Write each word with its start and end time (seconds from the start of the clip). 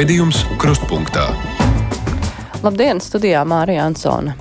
Raidījums 0.00 0.38
Krustpunktā. 0.56 1.26
Labdien, 2.64 3.02
studijā 3.04 3.42
Mārija 3.44 3.84
Ansone. 3.84 4.32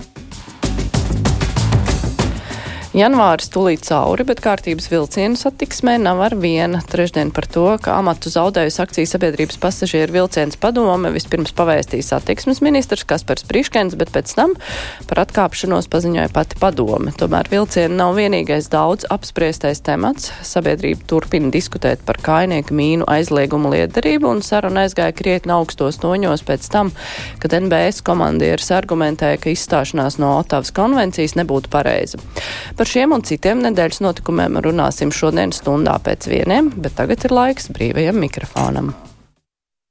Janvāris 2.99 3.47
tulīt 3.53 3.85
cauri, 3.87 4.25
bet 4.27 4.41
kārtības 4.43 4.89
vilcienu 4.91 5.37
satiksmē 5.39 5.93
nav 6.01 6.19
ar 6.25 6.33
viena. 6.35 6.81
Trešdien 6.83 7.29
par 7.31 7.45
to, 7.47 7.63
ka 7.79 7.93
amatu 7.95 8.31
zaudējusi 8.33 8.81
akcijas 8.83 9.13
sabiedrības 9.15 9.59
pasažieru 9.61 10.17
vilciens 10.17 10.57
padome 10.59 11.11
vispirms 11.13 11.53
pavēstīja 11.55 12.07
satiksmes 12.09 12.59
ministrs 12.65 13.05
Kaspars 13.07 13.45
Priškens, 13.47 13.95
bet 13.99 14.11
pēc 14.11 14.33
tam 14.35 14.55
par 15.07 15.21
atkāpšanos 15.23 15.87
paziņoja 15.93 16.31
pati 16.35 16.57
padome. 16.59 17.13
Tomēr 17.15 17.47
vilcieni 17.53 17.95
nav 18.01 18.17
vienīgais 18.19 18.67
daudz 18.73 19.07
apspriestais 19.15 19.79
temats. 19.85 20.33
Sabiedrība 20.49 21.07
turpina 21.07 21.53
diskutēt 21.55 22.03
par 22.09 22.19
kainieku 22.25 22.75
mīnu 22.75 23.07
aizliegumu 23.07 23.71
liederību 23.77 24.33
un 24.33 24.43
saruna 24.43 24.83
aizgāja 24.89 25.15
krietni 25.15 25.55
augstos 25.55 26.01
toņos 26.03 26.43
pēc 26.49 26.67
tam, 26.73 26.91
kad 27.39 27.55
NBS 27.61 28.03
komandieris 28.03 28.73
argumentēja, 28.75 29.39
ka 29.39 29.55
izstāšanās 29.55 30.19
no 30.19 30.35
Otavas 30.41 30.75
konvencijas 30.75 31.39
nebūtu 31.39 31.71
pareiza. 31.71 32.19
Par 32.75 32.88
šiem 32.89 33.13
un 33.15 33.21
citiem 33.27 33.61
nedēļas 33.67 34.01
notikumiem 34.05 34.57
runāsim 34.65 35.11
šodien 35.13 35.53
stundā 35.55 35.95
pēc 36.05 36.25
vieniem, 36.31 36.71
bet 36.81 36.97
tagad 36.97 37.23
ir 37.27 37.35
laiks 37.35 37.69
brīvajam 37.75 38.17
mikrofonam. 38.23 38.91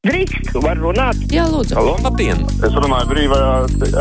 Drīkst, 0.07 0.53
var 0.63 0.79
runāt. 0.79 1.19
Jā, 1.35 1.43
lūdzu. 1.51 1.75
Halo? 1.75 1.97
Labdien! 2.05 2.45
Es 2.63 2.75
runāju 2.79 3.09
brīvajā 3.11 3.49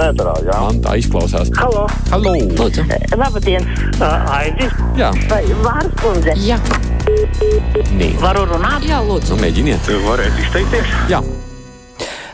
ēterā, 0.05 0.35
jā. 0.45 0.57
Man 0.67 0.77
tā 0.85 0.93
izklausās. 1.01 1.49
Halo, 1.57 1.87
Halo! 2.11 2.35
Lūdzu. 2.59 2.85
labdien. 3.17 3.65
Uh, 3.97 4.29
Aidis, 4.37 4.75
Jā, 4.99 5.09
vai 5.31 5.41
Vārs 5.65 5.89
kundze? 5.97 6.35
Jā, 6.45 6.59
nē. 7.97 8.11
Varu 8.21 8.45
runāt? 8.53 8.85
jā, 8.87 9.01
lūdzu. 9.09 9.33
Nu, 9.33 9.41
mēģiniet. 9.41 9.89
Varētu 10.05 10.45
izteikties. 10.45 10.93
Jā, 11.11 11.23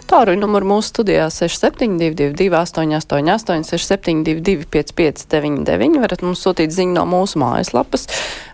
Tāruņa 0.09 0.41
numuru 0.43 0.67
mūsu 0.75 0.91
studijā 0.91 1.25
6722, 1.33 2.49
888, 2.53 3.63
672, 3.71 4.67
559, 4.73 5.99
varat 6.03 6.23
mums 6.25 6.43
sūtīt 6.43 6.73
ziņu 6.75 6.97
no 6.97 7.05
mūsu 7.09 7.39
mājaslapas. 7.41 8.07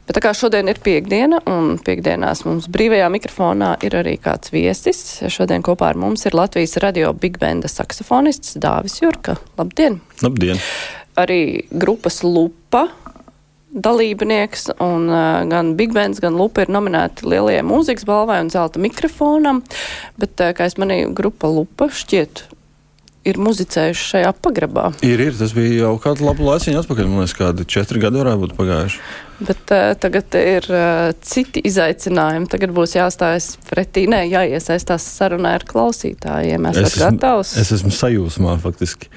Bet 0.10 0.18
tā 0.18 0.24
kā 0.26 0.34
šodien 0.34 0.72
ir 0.72 0.80
piekdiena, 0.82 1.42
un 1.50 1.76
piekdienās 1.86 2.46
mums 2.48 2.70
brīvajā 2.72 3.10
mikrofonā 3.14 3.76
ir 3.86 3.98
arī 4.00 4.16
kāds 4.22 4.54
viesis, 4.54 5.20
šodien 5.30 5.66
kopā 5.66 5.92
ar 5.92 6.00
mums 6.02 6.26
ir 6.26 6.38
Latvijas 6.38 6.80
radio 6.82 7.12
Big 7.14 7.38
Benda 7.42 7.70
saksofonists 7.70 8.58
Dāvis 8.58 8.98
Jurka. 9.04 9.38
Labdien! 9.60 10.00
Labdien! 10.26 10.58
Arī 11.20 11.68
grupas 11.70 12.24
Lupa 12.24 12.88
dalībnieks, 13.70 14.70
un 14.82 15.10
uh, 15.12 15.42
gan 15.50 15.76
Big 15.78 15.94
Bands, 15.94 16.22
gan 16.24 16.38
Lupa 16.38 16.66
ir 16.66 16.72
nominēti 16.74 17.28
lielajai 17.30 17.66
mūzikas 17.68 18.08
balvai 18.10 18.40
un 18.44 18.54
zelta 18.54 18.82
mikrofonam, 18.82 19.62
bet, 20.22 20.36
uh, 20.42 20.54
kā 20.58 20.70
es 20.70 20.80
manīju, 20.82 21.14
grupa 21.18 21.52
Lupa 21.52 21.90
šķiet 21.94 22.48
ir 23.30 23.42
muzicējuši 23.42 24.06
šajā 24.14 24.36
pagrabā. 24.44 24.90
Ir, 25.06 25.22
ir, 25.30 25.34
tas 25.40 25.56
bija 25.56 25.86
jau 25.86 25.96
kādu 26.04 26.28
labu 26.28 26.48
laiciņu 26.50 26.84
atpakaļ, 26.84 27.10
man 27.10 27.24
liekas, 27.24 27.38
kādi 27.38 27.68
četri 27.70 28.02
gadi 28.04 28.22
varētu 28.22 28.46
būt 28.46 28.56
pagājuši. 28.60 29.02
Bet 29.40 29.72
uh, 29.72 29.94
tagad 29.96 30.36
ir 30.36 30.66
uh, 30.68 31.12
citi 31.24 31.62
izaicinājumi. 31.64 32.50
Tagad 32.52 32.74
būs 32.76 32.98
jāstājas 32.98 33.54
pretī, 33.70 34.04
nē, 34.12 34.26
jāiesaistās 34.28 35.06
sarunā 35.16 35.54
ar 35.56 35.64
klausītājiem. 35.68 36.68
Esat 36.74 36.98
gatavs? 37.06 37.54
es 37.62 37.72
esmu 37.78 37.92
sajūsmā 37.96 38.58
faktiski, 38.60 39.08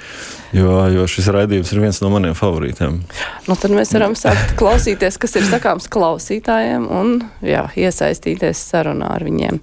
jo, 0.55 0.77
jo 0.95 1.07
šis 1.11 1.31
raidījums 1.35 1.73
ir 1.75 1.83
viens 1.83 1.99
no 2.05 2.13
maniem 2.15 2.37
favorītiem. 2.39 3.01
Nu, 3.49 3.57
tad 3.59 3.75
mēs 3.75 3.95
varam 3.97 4.15
sākt 4.19 4.55
klausīties, 4.61 5.19
kas 5.23 5.35
ir 5.41 5.49
sakāms 5.51 5.91
klausītājiem 5.91 6.87
un 6.87 7.17
jā, 7.43 7.67
iesaistīties 7.75 8.63
sarunā 8.71 9.11
ar 9.17 9.27
viņiem. 9.27 9.59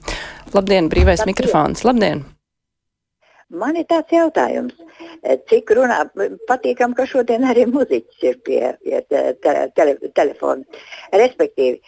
Labdien, 0.52 0.92
brīvais 0.92 1.24
Labdien. 1.24 1.32
mikrofons. 1.32 1.88
Labdien! 1.88 2.26
Man 3.50 3.78
ir 3.80 3.86
tāds 3.90 4.14
jautājums, 4.14 4.76
eh, 5.24 5.38
cik 5.50 5.72
runā, 5.74 6.04
patīkam, 6.50 6.94
ka 6.96 7.06
šodien 7.10 7.48
arī 7.50 7.66
muziķis 7.66 8.26
ir 8.30 8.36
pie, 8.46 8.62
pie 8.84 9.02
te, 9.10 9.24
tele, 9.74 9.96
telefona. 10.14 10.64
Respektīvi, 11.12 11.80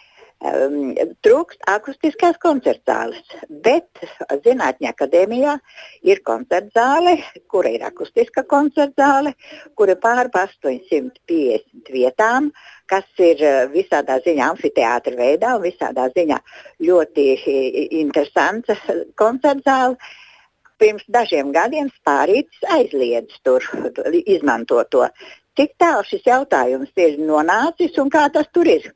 um, 0.42 0.90
trūkst 1.22 1.62
akustiskās 1.70 2.40
koncertzāles, 2.42 3.22
bet 3.62 3.86
Zinātņu 4.42 4.88
akadēmijā 4.90 5.54
ir 6.02 6.22
koncertzāle, 6.26 7.14
kura 7.46 7.70
ir 7.70 7.86
akustiska 7.86 8.42
koncertzāle, 8.42 9.34
kur 9.78 9.92
ir 9.94 10.00
pār 10.02 10.32
pa 10.34 10.48
850 10.48 11.92
vietām, 11.94 12.50
kas 12.90 13.06
ir 13.22 13.38
eh, 13.38 13.60
visādā 13.70 14.18
ziņā 14.26 14.50
amfiteātra 14.50 15.14
veidā 15.14 15.54
un 15.60 15.62
visādā 15.68 16.10
ziņā 16.10 16.42
ļoti 16.90 17.30
interesanta 18.02 18.74
koncertzāle 19.14 19.96
pirms 20.82 21.06
dažiem 21.14 21.52
gadiem 21.54 21.90
spārītis 22.00 22.66
aizliedz 22.76 23.38
tur 23.46 23.64
izmantot 24.22 24.90
to. 24.92 25.06
Cik 25.58 25.76
tālu 25.80 26.02
šis 26.08 26.26
jautājums 26.26 26.90
ir 26.96 27.20
nonācis 27.20 27.98
un 28.00 28.10
kā 28.12 28.26
tas 28.32 28.48
tur 28.52 28.70
ir? 28.72 28.90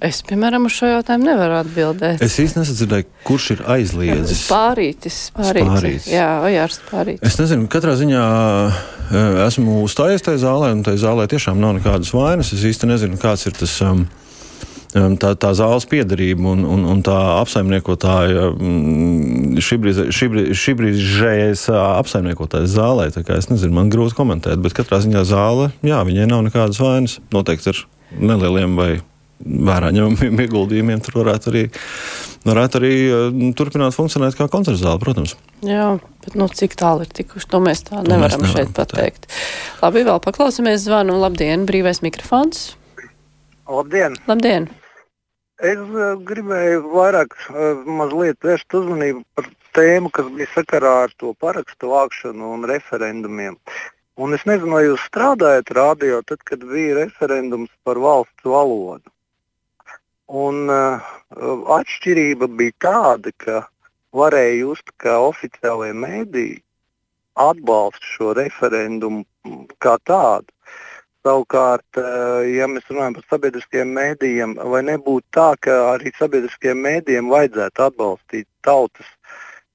Es, 0.00 0.22
piemēram, 0.24 0.64
uz 0.64 0.78
šo 0.78 0.88
jautājumu 0.88 1.26
nevaru 1.28 1.58
atbildēt. 1.58 2.22
Es 2.24 2.38
īsti 2.40 2.62
nesadzirdēju, 2.62 3.06
kurš 3.28 3.48
ir 3.52 3.58
aizliedzis. 3.74 4.46
Spārītis, 4.46 5.18
spārītis. 5.28 5.74
Spārītis. 5.74 6.06
Jā, 6.08 6.28
Ojārs 6.46 6.78
spārītis. 6.80 7.24
Es 7.28 7.36
nezinu, 7.36 7.68
katrā 7.70 7.98
ziņā 8.00 8.22
eh, 8.70 9.42
esmu 9.44 9.82
uzstājies 9.84 10.24
tajā 10.24 10.40
zālē, 10.46 10.72
un 10.78 10.80
tajā 10.86 11.02
zālē 11.04 11.28
tiešām 11.28 11.60
nav 11.60 11.76
nekādas 11.76 12.14
vainas. 12.16 12.54
Es 12.56 12.64
īsti 12.72 12.88
nezinu, 12.88 13.20
kāds 13.20 13.44
ir 13.50 13.58
tas. 13.60 13.76
Um, 13.84 14.06
Tā, 14.90 15.34
tā 15.38 15.50
zāles 15.54 15.84
piedarība 15.86 16.50
un, 16.50 16.64
un, 16.66 16.82
un 16.90 17.02
tā 17.06 17.14
apsaimniekotāja, 17.38 18.48
mm, 18.56 19.60
šī 19.62 20.74
brīžējais 20.80 21.62
apsaimniekotājs 21.76 22.72
zālē. 22.74 23.10
tā 23.14 23.22
kā 23.26 23.38
Es 23.38 23.46
nezinu, 23.52 23.76
man 23.76 23.92
grūti 23.92 24.18
komentēt, 24.18 24.58
bet 24.64 24.74
katrā 24.74 24.98
ziņā 25.04 25.22
zāle, 25.28 25.70
jā, 25.86 26.00
viņai 26.06 26.26
nav 26.32 26.42
nekādas 26.48 26.82
vainas. 26.82 27.20
Noteikti 27.30 27.70
ar 27.70 27.84
nelieliem 28.18 28.74
vai 28.80 28.90
vērā 29.40 29.92
ņemamiem 29.94 30.42
ieguldījumiem 30.44 31.04
tur 31.04 31.20
varētu 31.22 31.52
arī, 31.52 31.62
varētu 32.48 32.80
arī 32.80 32.92
uh, 33.06 33.38
turpināt 33.56 33.94
funkcionēt 33.96 34.36
kā 34.38 34.48
koncerta 34.52 34.82
zāle, 34.82 35.00
protams. 35.02 35.36
Jā, 35.66 35.94
bet 36.26 36.36
nu, 36.40 36.50
cik 36.50 36.74
tālu 36.80 37.06
ir 37.06 37.14
tikuši, 37.20 37.48
to 37.52 37.62
mēs 37.62 37.86
tā 37.86 38.00
To 38.00 38.08
nevaram, 38.10 38.26
mēs 38.26 38.36
nevaram 38.40 38.58
šeit 38.58 38.74
pateikt. 38.76 39.30
Labi, 39.84 40.04
vēl 40.08 40.20
paklausīsimies 40.26 40.82
zvanu. 40.88 41.20
Labdien, 41.22 41.64
brīvais 41.70 42.02
mikrofons. 42.04 42.72
Labdien! 43.70 44.18
Labdien! 44.26 44.66
Es 45.60 45.76
uh, 45.76 46.16
gribēju 46.24 46.86
vairāk 46.88 47.34
uh, 47.50 47.82
mazliet 47.84 48.38
vērst 48.44 48.74
uzmanību 48.78 49.20
par 49.36 49.48
tēmu, 49.76 50.08
kas 50.16 50.30
bija 50.32 50.48
sakarā 50.54 50.92
ar 51.04 51.12
to 51.20 51.34
parakstu 51.44 51.90
vākšanu 51.90 52.52
un 52.54 52.64
referendumiem. 52.70 53.58
Un 54.20 54.32
es 54.36 54.46
nezinu, 54.48 54.72
vai 54.76 54.86
jūs 54.86 55.04
strādājat 55.10 55.72
radio, 55.76 56.22
tad, 56.24 56.40
kad 56.48 56.64
bija 56.64 56.96
referendums 57.02 57.68
par 57.84 58.00
valsts 58.00 58.48
valodu. 58.48 59.12
Un 60.40 60.72
uh, 60.72 61.12
atšķirība 61.76 62.48
bija 62.56 62.76
tāda, 62.86 63.32
ka 63.36 63.60
varēja 64.16 64.56
just, 64.62 64.96
ka 64.96 65.18
oficiālajie 65.28 65.96
mēdīji 66.06 66.60
atbalsta 67.40 68.12
šo 68.14 68.32
referendumu 68.38 69.26
mm, 69.44 69.66
kā 69.82 69.98
tādu. 70.08 70.48
Savukārt, 71.26 71.98
eh, 72.00 72.56
ja 72.56 72.66
mēs 72.70 72.86
runājam 72.88 73.18
par 73.18 73.24
sabiedriskiem 73.28 73.90
mēdījiem, 73.92 74.54
vai 74.72 74.80
nebūtu 74.88 75.26
tā, 75.36 75.50
ka 75.60 75.74
arī 75.92 76.12
sabiedriskiem 76.16 76.80
mēdījiem 76.80 77.28
vajadzētu 77.28 77.84
atbalstīt 77.86 78.48
tautas 78.64 79.10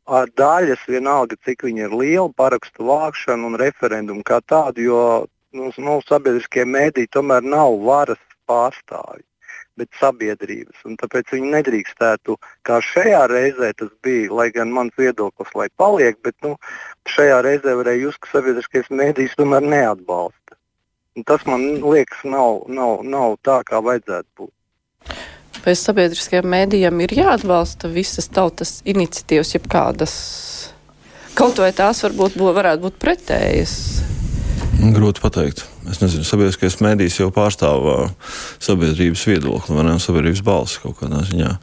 daļas, 0.05 0.81
vienalga 0.87 1.35
cik 1.45 1.63
viņi 1.65 1.85
ir 1.85 1.93
liela, 1.93 2.29
parakstu 2.37 2.85
vākšanu 2.85 3.47
un 3.51 3.55
referendumu 3.57 4.23
kā 4.23 4.41
tādu, 4.45 4.81
jo 4.81 5.27
nu, 5.53 5.71
nu, 5.77 6.01
sabiedriskie 6.05 6.65
mēdīji 6.65 7.13
tomēr 7.15 7.41
nav 7.41 7.77
varas 7.81 8.21
pārstāvji, 8.47 9.25
bet 9.77 9.89
sabiedrības. 9.99 10.81
un 10.85 10.97
Tāpēc 10.97 11.33
viņi 11.33 11.53
nedrīkstētu, 11.57 12.37
kā 12.63 12.79
šajā 12.81 13.25
reizē 13.31 13.73
tas 13.77 13.89
bija, 14.03 14.31
lai 14.31 14.49
gan 14.51 14.71
mans 14.71 14.93
viedoklis 14.97 15.53
lai 15.55 15.69
paliek, 15.77 16.17
bet 16.21 16.35
nu, 16.41 16.55
šajā 17.07 17.41
reizē 17.41 17.75
varēja 17.77 18.07
just, 18.07 18.21
ka 18.21 18.37
sabiedriskais 18.37 18.89
mēdījis 18.89 19.37
tomēr 19.37 19.65
neatbalsta. 19.65 20.54
Tas 21.23 21.45
man 21.47 21.61
liekas, 21.79 22.25
nav, 22.27 22.65
nav, 22.67 23.05
nav 23.07 23.37
tā, 23.45 23.61
kā 23.63 23.79
vajadzētu 23.79 24.27
būt. 24.35 24.51
Pēc 25.63 25.79
sabiedriskajiem 25.79 26.49
mēdījiem 26.51 26.99
ir 27.05 27.13
jāatbalsta 27.21 27.87
visas 27.89 28.27
tautas 28.27 28.81
iniciatīvas, 28.85 29.53
jeb 29.55 29.69
kādas. 29.71 30.15
Kaut 31.39 31.61
vai 31.63 31.71
tās 31.75 32.03
varbūt 32.03 32.35
bū, 32.39 32.51
varētu 32.55 32.83
būt 32.83 32.99
pretējas. 33.01 33.77
Grūti 34.95 35.23
pateikt. 35.23 35.65
Es 35.91 36.01
nezinu, 36.01 36.25
sabiedriskais 36.27 36.79
mēdījis 36.83 37.21
jau 37.21 37.29
pārstāv 37.35 37.85
uh, 37.91 38.33
sabiedrības 38.63 39.25
viedokli, 39.29 39.77
vai 39.77 39.85
ne, 39.87 39.99
sabiedrības 40.01 40.43
balsi 40.45 40.81
kaut 40.83 40.99
kādā 41.01 41.23
ziņā. 41.29 41.53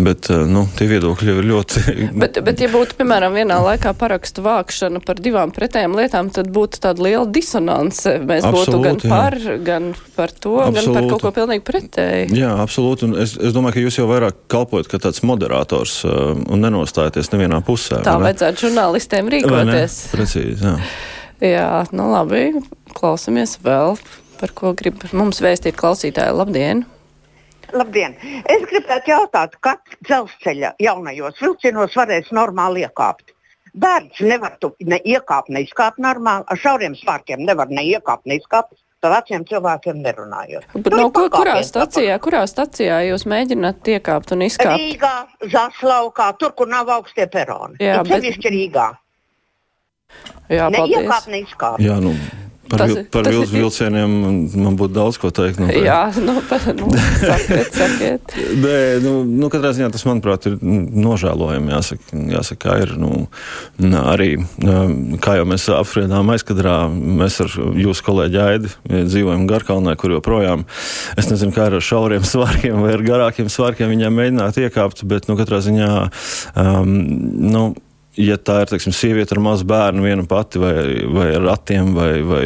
Bet 0.00 0.28
uh, 0.30 0.44
nu, 0.48 0.62
tie 0.78 0.86
viedokļi 0.88 1.28
jau 1.28 1.36
ir 1.40 1.46
ļoti. 1.50 1.82
bet, 2.22 2.38
bet, 2.46 2.62
ja 2.62 2.70
būtu, 2.72 2.96
piemēram, 3.00 3.34
vienā 3.36 3.58
laikā 3.64 3.92
parakstu 3.98 4.44
vākšana 4.46 5.02
par 5.04 5.20
divām 5.20 5.52
pretējām 5.54 5.96
lietām, 5.98 6.30
tad 6.34 6.48
būtu 6.54 6.80
tāda 6.86 7.04
liela 7.04 7.26
disonance. 7.28 8.14
Mēs 8.22 8.46
absolūti, 8.46 8.70
būtu 8.70 8.82
gan 8.86 9.00
jā. 9.02 9.10
par, 9.10 9.38
gan 9.66 9.90
par 10.16 10.32
to, 10.32 10.56
absolūti. 10.62 10.78
gan 10.78 10.96
par 10.96 11.10
kaut 11.12 11.26
ko 11.26 11.34
pilnīgi 11.40 11.66
pretēji. 11.66 12.30
Jā, 12.38 12.54
absolūti. 12.62 13.10
Un 13.10 13.20
es, 13.26 13.36
es 13.36 13.56
domāju, 13.56 13.76
ka 13.76 13.86
jūs 13.86 14.00
jau 14.00 14.08
vairāk 14.10 14.44
kalpojat 14.52 14.90
kā 14.90 15.02
tāds 15.02 15.24
moderators 15.26 16.00
uh, 16.06 16.32
un 16.38 16.64
nenostājaties 16.64 17.34
nevienā 17.34 17.60
pusē. 17.66 18.00
Tā 18.06 18.16
ne? 18.16 18.28
vajadzētu 18.30 18.68
žurnālistiem 18.68 19.32
rīkoties. 19.34 20.02
Precīzi, 20.14 20.70
jā. 20.70 20.76
jā, 21.44 21.70
nu 21.96 22.08
labi, 22.14 22.46
klausamies 22.96 23.56
vēl, 23.64 23.98
par 24.40 24.54
ko 24.56 24.72
grib 24.76 25.02
mums 25.16 25.42
vēstīt 25.44 25.78
klausītāji. 25.80 26.36
Labdien! 26.36 26.84
Labdien! 27.76 28.16
Es 28.50 28.64
gribētu 28.70 29.12
jautāt, 29.12 29.56
kad 29.64 29.82
dzelzceļa 30.06 30.74
jaunajos 30.82 31.38
vilcienos 31.42 31.96
varēs 31.96 32.32
normāli 32.34 32.84
iekāpt. 32.86 33.34
Bērns 33.80 34.18
nevar 34.26 34.56
tu, 34.58 34.72
ne 34.82 34.98
iekāpt, 35.06 35.52
ne 35.54 35.62
izkāpt 35.62 36.00
normāli, 36.02 36.46
ar 36.50 36.58
šauriem 36.58 36.96
spārkiem 36.98 37.44
nevar 37.46 37.70
ne 37.70 37.84
iekāpt, 37.86 38.26
ne 38.26 38.40
izkāpt. 38.40 38.74
Par 39.00 39.14
veciem 39.14 39.46
cilvēkiem 39.48 40.02
nerunājot. 40.04 40.66
Bet, 40.74 40.92
nu, 40.92 41.06
ko, 41.16 41.22
kurā, 41.32 41.54
stacijā, 41.64 42.18
kurā 42.20 42.42
stacijā 42.44 42.98
jūs 43.06 43.22
mēģināt 43.32 43.88
iekāpt 43.94 44.34
un 44.36 44.44
izkāpt? 44.44 44.76
Rīgā, 44.76 45.12
Zaslaukā, 45.54 46.26
tur, 46.36 46.52
kur 46.58 46.68
nav 46.68 46.90
augstie 46.92 47.24
peroni. 47.32 47.80
Jā, 47.80 48.02
bet... 48.04 48.28
Rīgā. 48.44 48.90
Jā, 50.50 50.68
ne 50.68 50.82
paldies. 50.82 50.98
iekāpt, 51.00 51.32
ne 51.32 51.40
izkāpt. 51.46 51.80
Jā, 51.86 51.96
nu, 52.04 52.12
Par, 52.70 52.84
tas, 52.84 53.06
par 53.10 53.26
tas 53.26 53.34
vil, 53.34 53.64
vilcieniem 53.64 54.12
man 54.62 54.76
būtu 54.78 54.94
daudz 54.94 55.18
ko 55.18 55.32
teikt. 55.34 55.58
Nu, 55.58 55.66
tā. 55.70 55.80
Jā, 55.82 56.02
nu, 56.22 56.36
pa, 56.46 56.58
nu 56.78 56.90
sakiet, 56.94 57.74
sakiet. 57.74 58.34
Bē, 58.62 58.76
nu, 59.02 59.14
nu, 59.26 59.48
katrā 59.50 59.72
ziņā 59.74 59.88
tas, 59.90 60.04
manuprāt, 60.06 60.46
ir 60.46 60.58
nožēlojami. 60.62 61.74
Jāsaka, 61.74 62.20
jāsaka 62.36 62.76
ir 62.84 62.94
nu, 63.00 63.26
arī, 63.98 64.30
kā 65.24 65.36
jau 65.40 65.48
mēs 65.50 65.66
apspriedām 65.74 66.30
aizkadrā, 66.36 66.76
mēs 66.90 67.40
ar 67.42 67.58
jūsu 67.80 68.06
kolēģi 68.06 68.42
Aidi 68.44 68.72
dzīvojam 69.10 69.48
Garkalnē, 69.50 69.96
kur 69.98 70.14
joprojām, 70.14 70.64
es 71.18 71.30
nezinu, 71.32 71.54
kā 71.56 71.66
ar 71.72 71.80
šauriem 71.82 72.26
svārkiem 72.26 72.80
vai 72.84 72.94
ar 72.94 73.06
garākiem 73.06 73.50
svārkiem 73.50 73.90
viņiem 73.90 74.18
mēģināt 74.22 74.62
iekāpt, 74.62 75.04
bet, 75.10 75.26
nu, 75.26 75.38
katrā 75.40 75.58
ziņā, 75.66 75.92
um, 76.54 76.98
nu, 77.50 77.70
ja 78.18 78.38
tā 78.40 78.62
ir 78.64 78.72
teiksim, 78.72 78.94
sieviete 78.96 79.36
ar 79.36 79.42
mazu 79.44 79.66
bērnu, 79.70 80.04
viena 80.06 80.26
pati 80.28 80.62
vai, 80.62 80.74
vai 81.14 81.28
ar 81.36 81.46
ratiem, 81.46 81.92
vai, 81.94 82.12
vai, 82.26 82.44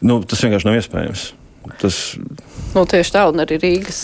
nu, 0.00 0.20
tas 0.24 0.44
vienkārši 0.44 0.68
nav 0.68 0.78
iespējams. 0.80 1.26
Tas... 1.82 2.02
Nu, 2.72 2.86
tieši 2.88 3.12
tā, 3.12 3.26
un 3.28 3.42
arī 3.42 3.58
Rīgas 3.60 3.98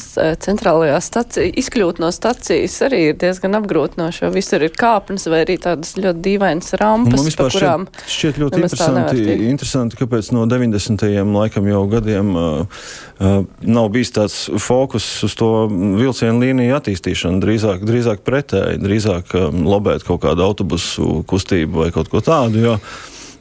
centrālajā 0.45 0.99
stacijā 1.01 1.49
izkļūt 1.63 2.03
no 2.03 2.11
stacijas 2.13 2.75
arī 2.85 2.99
ir 3.11 3.15
diezgan 3.17 3.57
apgrūtinoši, 3.57 4.29
visur 4.35 4.65
ir 4.67 4.75
kāpnes 4.77 5.25
vai 5.33 5.41
arī 5.47 5.57
tādas 5.63 5.95
ļoti 5.97 6.21
dīvainas 6.27 6.75
rampas, 6.81 7.25
Man 7.25 7.37
pa 7.39 7.47
kurām 7.55 7.87
šķiet, 7.89 8.13
šķiet 8.13 8.41
ļoti 8.43 8.61
interesanti, 8.61 9.37
interesanti, 9.49 9.99
kāpēc 10.01 10.29
no 10.37 10.45
90. 10.51 11.07
laikam 11.33 11.71
jau 11.71 11.81
gadiem 11.95 12.35
uh, 12.37 12.83
uh, 13.25 13.39
nav 13.65 13.89
bijis 13.95 14.13
tāds 14.19 14.37
fokus 14.61 15.07
uz 15.25 15.37
to 15.39 15.51
vilcienu 15.71 16.45
līniju 16.45 16.77
attīstīšanu, 16.77 17.41
drīzāk, 17.45 17.87
drīzāk 17.89 18.21
pretēji, 18.27 18.83
drīzāk 18.85 19.33
um, 19.41 19.63
lobēt 19.69 20.05
kaut 20.05 20.27
kādu 20.27 20.45
autobusu 20.45 21.23
kustību 21.29 21.87
vai 21.87 21.89
kaut 21.95 22.13
ko 22.13 22.21
tādu, 22.21 22.61
jo, 22.67 22.77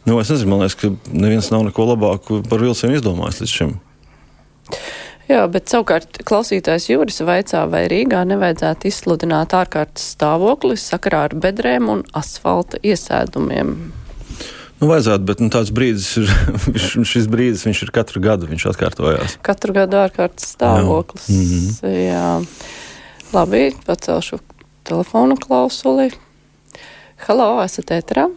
nu, 0.08 0.22
es 0.24 0.32
nezinu, 0.32 0.54
man 0.54 0.64
liekas, 0.64 0.80
ka 0.80 0.94
neviens 1.12 1.52
nav 1.52 1.68
neko 1.68 1.90
labāku 1.92 2.40
par 2.48 2.64
vilcienu 2.64 2.96
izdomājis 2.96 3.44
līdz 3.44 3.58
šim. 3.60 3.76
Jā, 5.28 5.42
bet 5.52 5.68
savukārt 5.68 6.22
klausītājs 6.28 6.88
Jūris 6.88 7.20
vaicā, 7.28 7.66
vai 7.68 7.84
Rīgā 7.92 8.22
nevajadzētu 8.30 8.88
izsludināt 8.88 9.52
ārkārtas 9.58 10.14
stāvokli 10.16 10.78
sakarā 10.80 11.26
ar 11.28 11.36
bedrēm 11.36 11.90
un 11.92 12.04
asfalta 12.16 12.80
iesēdumiem. 12.80 13.74
Nu, 14.78 14.88
vajadzētu, 14.88 15.26
bet 15.28 15.44
nu, 15.44 15.50
tāds 15.52 15.74
brīdis 15.76 16.08
ir, 16.22 16.32
šis 17.12 17.28
brīdis 17.34 17.66
viņš 17.68 17.84
ir 17.88 17.92
katru 17.96 18.24
gadu, 18.24 18.48
viņš 18.48 18.68
atkārtojās. 18.72 19.38
Katru 19.44 19.76
gadu 19.76 20.00
ārkārtas 20.00 20.54
stāvoklis. 20.56 21.28
Jā. 21.28 21.36
Mm 21.36 21.48
-hmm. 21.52 21.98
Jā. 22.08 22.28
Labi, 23.34 23.64
pacelšu 23.86 24.40
telefonu 24.88 25.36
klausuli. 25.36 26.12
Halo, 27.28 27.58
esat 27.64 27.92
ēterā? 27.92 28.30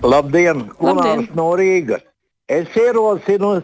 Labdien, 0.00 0.70
Labdien. 0.80 1.28
no 1.34 1.50
Rīgas. 1.58 2.09
Es 2.50 2.72
ierosinu 2.74 3.60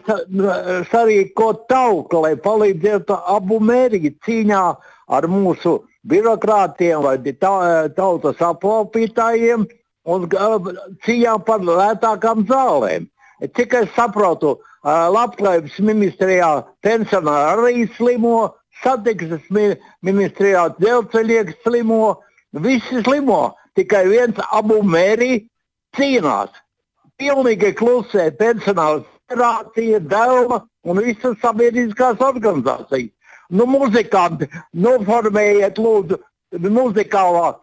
sarīkot 0.87 1.65
tauku, 1.67 2.21
lai 2.23 2.37
palīdzētu 2.39 3.17
abu 3.33 3.57
mērķi 3.59 4.13
cīņā 4.23 4.61
ar 5.17 5.25
mūsu 5.27 5.73
birokrātiem 6.07 7.03
vai 7.03 7.17
tautas 7.97 8.39
aplaupītājiem 8.47 9.65
un 10.07 10.27
cīņā 11.03 11.33
par 11.49 11.65
lētākām 11.67 12.45
zālēm. 12.47 13.09
Cik 13.59 13.75
es 13.81 13.91
saprotu, 13.97 14.55
labklājības 14.87 15.75
ministrijā 15.83 16.51
pensionāri 16.85 17.67
arī 17.67 17.83
slimo, 17.97 18.53
satiksmes 18.85 19.51
ministrijā 20.05 20.63
dzelzceļnieki 20.77 21.57
slimo, 21.65 22.15
visi 22.63 23.03
slimo, 23.03 23.41
tikai 23.75 24.05
viens 24.13 24.39
abu 24.47 24.79
mērķi 24.95 25.43
cīnās 25.99 26.55
pilnīgi 27.19 27.73
klusē 27.77 28.29
pensionāla 28.39 29.03
federācija, 29.27 29.99
Dēlma 29.99 30.61
un 30.87 31.03
visas 31.03 31.37
sabiedriskās 31.43 32.21
organizācijas. 32.23 33.13
Nu, 33.49 33.63
muzikanti, 33.69 34.49
noformējiet 34.75 35.77
lūdzu 35.79 36.17
muzikālā 36.67 37.53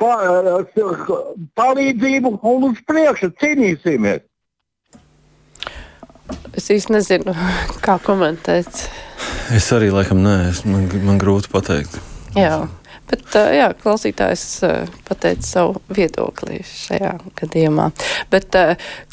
pa, 0.00 0.12
palīdzību 1.58 2.38
un 2.40 2.70
uz 2.70 2.80
priekšu 2.88 3.28
cīnīsimies. 3.42 4.24
Es 6.54 6.70
īsti 6.70 6.94
nezinu, 6.94 7.34
kā 7.84 7.98
komentēt. 8.04 8.86
Es 9.52 9.68
arī 9.76 9.90
laikam 9.92 10.22
nē, 10.24 10.38
man, 10.70 10.88
man 11.04 11.20
grūti 11.20 11.52
pateikt. 11.52 11.98
Jā. 12.38 12.64
Bet 13.10 13.36
jā, 13.36 13.66
klausītājs 13.82 14.44
pateica 15.04 15.44
savu 15.44 15.80
viedokli 15.92 16.62
šajā 16.64 17.12
gadījumā. 17.36 17.90
Bet 18.32 18.56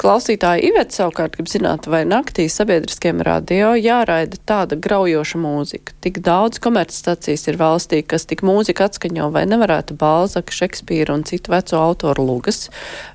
klausītāji 0.00 0.70
Ivets 0.70 0.96
savukārt 0.96 1.36
grib 1.36 1.50
zināt, 1.52 1.88
vai 1.92 2.00
naktī 2.08 2.46
sabiedriskiem 2.50 3.20
radio 3.26 3.74
jāraida 3.76 4.40
tāda 4.48 4.78
graujoša 4.80 5.40
mūzika. 5.42 5.96
Tik 6.04 6.22
daudz 6.24 6.62
komercstacijas 6.64 7.44
ir 7.52 7.60
valstī, 7.60 8.00
kas 8.06 8.24
tik 8.30 8.44
mūzika 8.46 8.88
atskaņo, 8.88 9.28
vai 9.34 9.44
nevarētu 9.50 9.98
Balzaka, 10.00 10.56
Šekspīra 10.62 11.12
un 11.18 11.26
citu 11.28 11.52
veco 11.52 11.82
autoru 11.82 12.24
lugas 12.30 12.70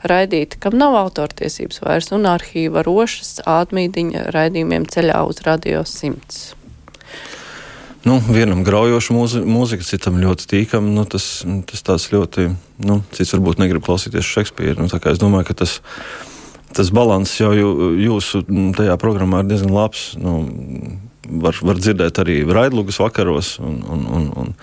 raidīt, 0.08 0.60
kam 0.62 0.78
nav 0.78 1.00
autortiesības 1.02 1.82
vairs 1.88 2.14
un 2.14 2.30
arhīva 2.30 2.86
rošas 2.86 3.40
ādmīdiņa 3.50 4.30
raidījumiem 4.36 4.88
ceļā 4.94 5.26
uz 5.26 5.42
radio 5.48 5.82
simts. 5.90 6.52
Nu, 8.08 8.22
vienam 8.24 8.62
graujoša 8.64 9.16
mūzika, 9.44 9.84
citam 9.84 10.20
ļoti 10.22 10.48
tīkama. 10.48 10.94
Nu, 10.96 11.04
tas, 11.10 11.42
tas 11.68 11.84
tāds 11.84 12.08
ļoti, 12.14 12.46
nu, 12.88 13.02
cits 13.12 13.34
varbūt 13.36 13.60
negrib 13.60 13.84
klausīties 13.84 14.28
Šekspīru. 14.28 14.86
Nu, 14.86 14.88
es 15.12 15.20
domāju, 15.20 15.50
ka 15.50 15.58
tas, 15.66 15.74
tas 16.78 16.92
balans 16.96 17.34
jau 17.42 17.52
jūsu 17.52 18.46
tajā 18.78 18.96
programmā 19.02 19.44
ir 19.44 19.52
diezgan 19.52 19.76
labs. 19.76 20.14
Nu, 20.22 20.38
var, 21.28 21.60
var 21.68 21.82
dzirdēt 21.82 22.22
arī 22.24 22.38
raidlugas 22.48 23.02
vakaros 23.02 23.58
un, 23.60 23.82
un, 23.84 24.06
un, 24.08 24.30
un, 24.40 24.54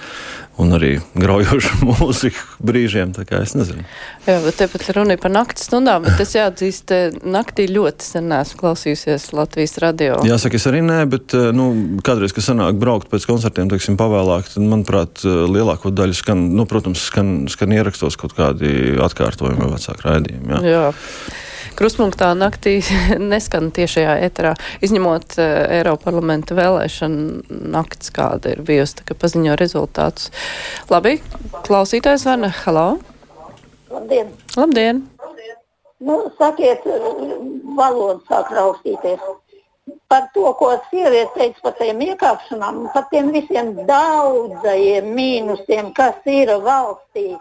un 0.61 0.75
arī 0.77 0.93
graujošu 1.19 1.81
mūziku 1.89 2.65
brīžiem. 2.65 3.15
Es 3.41 3.55
nezinu. 3.57 3.85
Jā, 4.27 4.39
bet 4.45 4.59
tepat 4.61 4.87
runa 4.97 5.17
ir 5.17 5.23
par 5.23 5.33
naktas 5.35 5.67
stundām, 5.69 6.07
bet 6.07 6.21
es 6.23 6.35
jāatzīst, 6.37 6.93
naktī 7.27 7.67
ļoti 7.71 8.07
sen 8.07 8.33
esmu 8.35 8.61
klausījusies 8.63 9.31
Latvijas 9.37 9.77
radio. 9.83 10.19
Jāsaka, 10.27 10.59
es 10.61 10.69
arī 10.71 10.83
nē, 10.87 11.01
bet 11.11 11.35
eh, 11.37 11.51
nu, 11.57 11.71
kādreiz, 12.07 12.35
kad 12.37 12.47
sanāk 12.47 12.79
braukt 12.81 13.11
pēc 13.13 13.27
koncertiem, 13.31 13.71
teiksim, 13.73 13.99
pavēlāk, 14.01 14.53
tad, 14.55 14.67
manuprāt, 14.67 15.25
eh, 15.27 15.45
lielāko 15.51 15.93
daļu 15.95 16.19
skan, 16.19 16.47
nu, 16.59 16.69
protams, 16.71 17.03
skan, 17.11 17.35
skan 17.53 17.75
ierakstos 17.75 18.19
kaut 18.21 18.37
kādi 18.39 18.95
atkārtojumi 19.05 19.65
vai 19.65 19.73
vecāki 19.75 20.09
raidījumi. 20.09 20.55
Jā. 20.55 20.63
jā. 20.71 21.43
Kruspunktā 21.75 22.29
naktī 22.39 22.77
neskan 23.33 23.73
tiešajā 23.75 24.19
eterā, 24.27 24.53
izņemot 24.85 25.39
uh, 25.39 25.47
Eiropa 25.79 26.09
parlamenta 26.09 26.55
vēlēšanu 26.55 27.65
nakts, 27.75 28.13
kāda 28.15 28.55
ir 28.55 28.63
bijusi, 28.67 29.01
tā 29.01 29.09
kā 29.09 29.17
paziņo 29.19 29.57
rezultātus. 29.59 30.31
Labi, 30.93 31.17
klausītājs 31.67 32.29
Vana, 32.29 32.53
halo! 32.63 32.87
Labdien! 33.91 34.31
Labdien! 34.55 35.03
Nu, 36.05 36.19
sakiet, 36.39 36.85
valoda 37.77 38.21
sāk 38.29 38.53
raustīties. 38.55 39.23
Par 40.09 40.29
to, 40.35 40.45
ko 40.59 40.71
sieviete 40.91 41.33
teica 41.35 41.65
par 41.65 41.75
tiem 41.79 42.03
iekāpšanām, 42.07 42.85
par 42.95 43.09
tiem 43.11 43.33
visiem 43.35 43.73
daudzajiem 43.89 45.11
mīnusiem, 45.17 45.91
kas 45.97 46.21
ir 46.31 46.53
valstī 46.65 47.33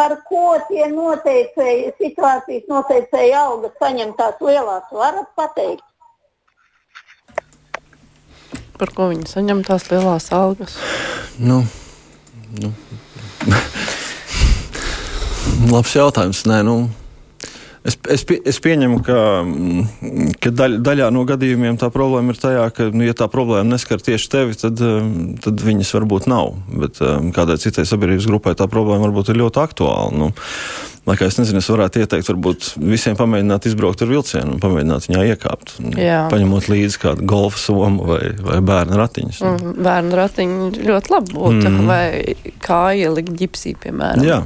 par 0.00 0.14
ko 0.24 0.56
tie 0.70 0.86
noteicēji, 0.88 1.90
situācijas 2.00 2.64
noteicēji 2.72 3.34
algas 3.36 3.74
saņemtās 3.82 4.38
lielās, 4.40 4.86
varat 4.96 5.28
pateikt? 5.36 5.84
Par 8.80 8.88
ko 8.96 9.10
viņi 9.10 9.28
saņem 9.28 9.60
tās 9.68 9.84
lielās 9.90 10.30
algas? 10.32 10.78
Nu, 11.36 11.58
nu. 12.62 12.70
Labs 15.74 15.92
jautājums. 15.92 16.40
Nē, 16.48 16.62
nu, 16.64 16.88
Es, 17.80 17.96
es, 18.12 18.26
pie, 18.28 18.36
es 18.44 18.58
pieņemu, 18.60 18.98
ka, 19.06 19.18
mm, 19.40 20.34
ka 20.42 20.52
daļ, 20.52 20.74
daļā 20.84 21.06
no 21.16 21.22
gadījumiem 21.28 21.78
tā 21.80 21.88
problēma 21.92 22.34
ir 22.34 22.40
tajā, 22.42 22.66
ka, 22.76 22.90
nu, 22.92 23.06
ja 23.06 23.14
tā 23.16 23.24
problēma 23.32 23.72
neskar 23.72 24.02
tieši 24.04 24.28
tevi, 24.34 24.56
tad, 24.60 24.82
mm, 24.84 25.38
tad 25.46 25.64
viņas 25.64 25.94
varbūt 25.96 26.28
nav. 26.28 26.52
Bet 26.68 27.00
mm, 27.00 27.32
kādai 27.36 27.56
citai 27.62 27.86
sabiedrības 27.88 28.28
grupai 28.28 28.52
tā 28.58 28.68
problēma 28.68 29.06
varbūt 29.06 29.32
ir 29.32 29.40
ļoti 29.40 29.64
aktuāla. 29.64 30.12
Nu, 30.12 30.32
Lai 31.08 31.14
kā 31.16 31.24
es 31.30 31.38
nezinu, 31.40 31.62
es 31.62 31.68
varētu 31.72 32.02
ieteikt, 32.02 32.28
varbūt 32.28 32.66
visiem 32.76 33.16
pamēģināt 33.16 33.70
izbraukt 33.70 34.02
ar 34.04 34.10
vilcienu 34.10 34.58
pamēģināt 34.60 35.06
viņā 35.08 35.22
iekāpt. 35.32 35.72
Jā. 35.96 36.26
Paņemot 36.30 36.68
līdzi 36.68 37.00
kādu 37.00 37.24
golfa 37.30 37.58
somu 37.58 38.04
vai, 38.10 38.20
vai 38.44 38.60
bērnu 38.68 38.98
ratiņus. 39.00 39.40
Mm, 39.40 39.72
bērnu 39.80 40.20
ratiņi 40.20 40.84
ļoti 40.84 41.14
labi 41.14 41.34
būtu, 41.38 41.72
mm. 41.72 41.88
vai 41.88 42.04
kā 42.60 42.82
ielikt 43.00 43.32
ģipsī, 43.40 43.74
piemēram. 43.80 44.28
Jā. 44.28 44.42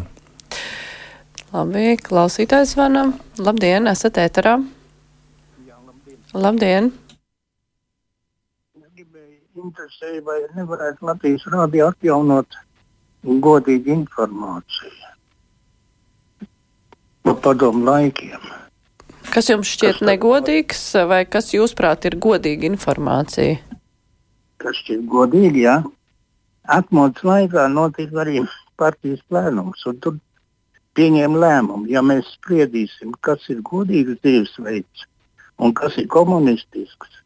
Labi, 1.55 1.93
klausītājs 2.03 2.73
zvanam. 2.75 3.13
Labdien, 3.39 3.87
esat 3.87 4.17
ēterā. 4.19 4.57
Jā, 5.63 5.77
labdien. 5.87 6.19
Labdien. 6.35 6.89
Interesēja, 9.55 10.19
vai 10.27 10.41
nevarētu 10.57 11.07
Latvijas 11.07 11.47
rādio 11.55 11.93
atjaunot 11.93 12.59
godīgu 13.47 13.95
informāciju 13.95 15.05
par 17.25 17.39
padomu 17.47 17.87
laikiem. 17.87 18.51
Kas 19.31 19.49
jums 19.49 19.71
šķiet 19.77 20.01
kas 20.01 20.09
negodīgs, 20.11 20.83
vai 21.07 21.23
kas 21.25 21.55
jūsuprāt 21.55 22.11
ir 22.11 22.19
godīga 22.19 22.67
informācija? 22.73 23.63
Kas 24.59 24.83
šķiet 24.83 25.07
godīgi, 25.07 25.65
jā. 25.69 25.79
Atmodas 26.67 27.23
laikā 27.23 27.71
notika 27.71 28.25
arī 28.27 28.43
partijas 28.81 29.23
plēnums, 29.31 29.87
un 29.87 30.03
tur 30.03 30.19
pieņēma 30.99 31.41
lēmumu, 31.43 31.89
ja 31.91 32.03
mēs 32.05 32.35
spriedīsim, 32.37 33.15
kas 33.25 33.49
ir 33.53 33.63
godīgs 33.67 34.21
dzīvesveids 34.23 35.07
un 35.63 35.75
kas 35.77 35.99
ir 36.01 36.09
komunistisks, 36.11 37.21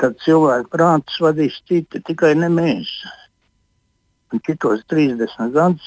tad 0.00 0.16
cilvēku 0.24 0.72
prātus 0.72 1.20
vadīs 1.22 1.60
citi, 1.68 2.02
tikai 2.04 2.34
ne 2.38 2.50
mēs. 2.52 2.90
Un 4.32 4.42
citos 4.44 4.82
30 4.90 5.52
gadus, 5.54 5.86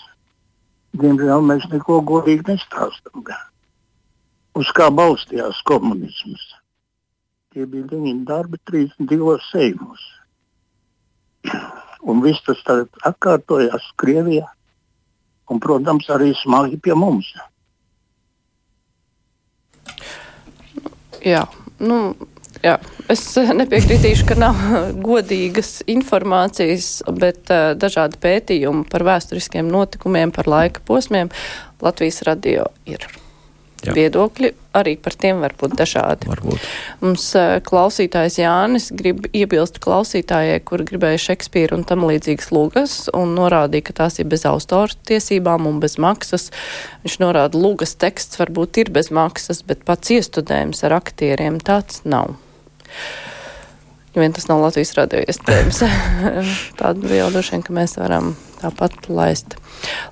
diemžēl, 0.98 1.44
mēs 1.46 1.68
neko 1.74 2.00
godīgi 2.08 2.48
nestāstām. 2.48 3.26
Uz 4.58 4.72
kā 4.74 4.88
balstījās 4.90 5.60
komunisms? 5.68 6.46
Tie 7.54 7.66
bija 7.70 7.90
viņa 7.92 8.24
darbi 8.30 8.62
32 8.70 9.38
sejmos. 9.52 10.06
Un 12.08 12.22
viss 12.24 12.46
tas 12.46 12.62
atkārtojās 13.06 13.92
Krievijā 14.00 14.48
un, 15.48 15.62
protams, 15.64 16.10
arī 16.14 16.34
smagi 16.38 16.80
pie 16.84 16.96
mums. 16.98 17.32
Jā, 21.24 21.44
nu, 21.84 22.16
jā. 22.64 22.78
es 23.12 23.24
nepiekritīšu, 23.36 24.28
ka 24.30 24.38
nav 24.40 24.60
godīgas 25.10 25.82
informācijas, 25.90 26.92
bet 27.20 27.52
uh, 27.54 27.72
dažādi 27.80 28.20
pētījumi 28.24 28.86
par 28.92 29.08
vēsturiskiem 29.08 29.72
notikumiem, 29.72 30.36
par 30.36 30.52
laika 30.52 30.84
posmiem 30.88 31.32
Latvijas 31.84 32.24
radio 32.28 32.70
ir. 32.90 33.08
Jā. 33.86 33.94
viedokļi 33.94 34.50
arī 34.78 34.96
par 35.02 35.14
tiem 35.18 35.44
var 35.44 35.54
būt 35.58 35.76
dažādi. 35.78 36.26
Varbūt. 36.30 36.64
Mums 37.04 37.26
klausītājs 37.68 38.40
Jānis 38.42 38.90
grib 38.98 39.28
iebilst 39.38 39.78
klausītājai, 39.84 40.58
kur 40.66 40.82
gribēja 40.88 41.22
Šekspīru 41.28 41.78
un 41.78 41.86
tam 41.88 42.06
līdzīgas 42.10 42.50
lūgas 42.56 42.98
un 43.18 43.36
norādīja, 43.38 43.88
ka 43.90 43.98
tās 44.02 44.18
ir 44.18 44.30
bez 44.32 44.48
autora 44.50 44.98
tiesībām 45.10 45.70
un 45.70 45.78
bez 45.84 46.00
maksas. 46.02 46.50
Viņš 47.06 47.20
norāda, 47.22 47.62
lūgas 47.62 47.94
teksts 48.02 48.42
varbūt 48.42 48.82
ir 48.82 48.92
bez 48.98 49.12
maksas, 49.14 49.62
bet 49.68 49.86
pats 49.86 50.14
iestudējums 50.18 50.82
ar 50.88 50.98
aktieriem 50.98 51.62
tāds 51.62 52.02
nav. 52.06 52.34
Vien 54.18 54.34
tas 54.34 54.48
nav 54.50 54.64
Latvijas 54.64 54.96
radio 54.98 55.22
iespējams. 55.22 55.84
Tādu 56.80 57.14
jau 57.14 57.30
droši 57.30 57.54
vien, 57.54 57.66
ka 57.68 57.78
mēs 57.78 57.94
varam 58.02 58.34
tāpat 58.58 59.06
laist. 59.14 59.60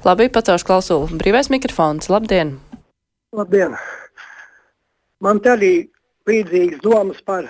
Labi, 0.05 0.29
pacaušu 0.29 0.69
klausulu. 0.69 1.09
Brīvais 1.17 1.49
mikrofons. 1.49 2.13
Labdien! 2.13 2.59
Labdien! 3.35 3.73
Man 5.19 5.41
te 5.43 5.51
arī 5.51 5.71
līdzīgas 6.29 6.79
domas 6.83 7.17
par 7.27 7.47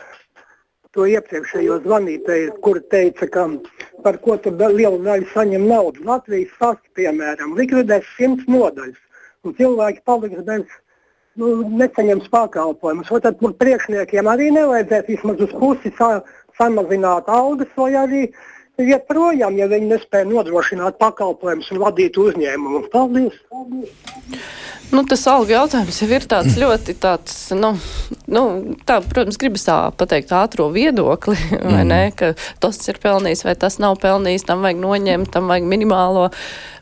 to 0.96 1.06
iepriekšējo 1.12 1.78
zvanītāju, 1.84 2.56
kur 2.66 2.80
teica, 2.94 3.28
ka 3.30 3.44
par 4.06 4.18
ko 4.24 4.38
tur 4.42 4.56
liela 4.58 4.98
daļa 5.06 5.30
saņem 5.34 5.68
naudu. 5.70 6.02
Latvijas 6.08 6.56
valsts, 6.62 6.90
piemēram, 6.98 7.54
likvidēs 7.60 8.08
simts 8.16 8.50
nodaļas, 8.50 8.98
un 9.46 9.54
cilvēki 9.60 10.02
paliks 10.10 10.42
bez, 10.48 10.74
nu, 11.38 11.52
nesaņems 11.84 12.34
pakalpojumus. 12.34 13.12
Vai 13.14 13.22
tad 13.28 13.46
priekšniekiem 13.62 14.32
arī 14.32 14.50
nevajadzētu 14.58 15.14
vismaz 15.14 15.46
uz 15.46 15.54
pusi 15.60 15.94
sa 16.00 16.10
samazināt 16.58 17.30
algas, 17.30 17.70
vai 17.78 17.92
arī 18.02 18.26
iet 18.82 19.08
projām, 19.10 19.56
ja 19.60 19.70
viņi 19.72 19.90
nespēja 19.94 20.28
nodrošināt 20.30 21.00
pakalpojumus 21.02 21.72
un 21.74 21.82
vadīt 21.84 22.20
uzņēmumu. 22.20 22.86
Paldies! 22.94 23.40
Paldies. 23.52 24.46
Nu, 24.94 25.02
tas 25.10 25.24
alga 25.30 25.56
jautājums 25.56 25.98
jau 26.02 26.08
ir 26.14 26.26
tāds 26.30 26.58
ļoti 26.62 26.96
tāds, 27.02 27.38
nu, 27.58 27.74
nu 28.32 28.44
tā, 28.88 29.00
protams, 29.06 29.40
gribas 29.42 29.66
tā 29.68 29.78
pateikt 29.98 30.34
ātro 30.36 30.68
viedokli, 30.74 31.38
vai 31.72 31.82
mm. 31.84 31.90
ne, 31.90 32.02
ka 32.16 32.34
tas 32.64 32.80
ir 32.90 33.00
pelnījis 33.04 33.46
vai 33.48 33.56
tas 33.60 33.80
nav 33.82 33.98
pelnījis, 34.04 34.48
tam 34.50 34.66
vajag 34.66 34.82
noņemt, 34.84 35.32
tam 35.34 35.50
vajag 35.52 35.70
minimālo, 35.72 36.28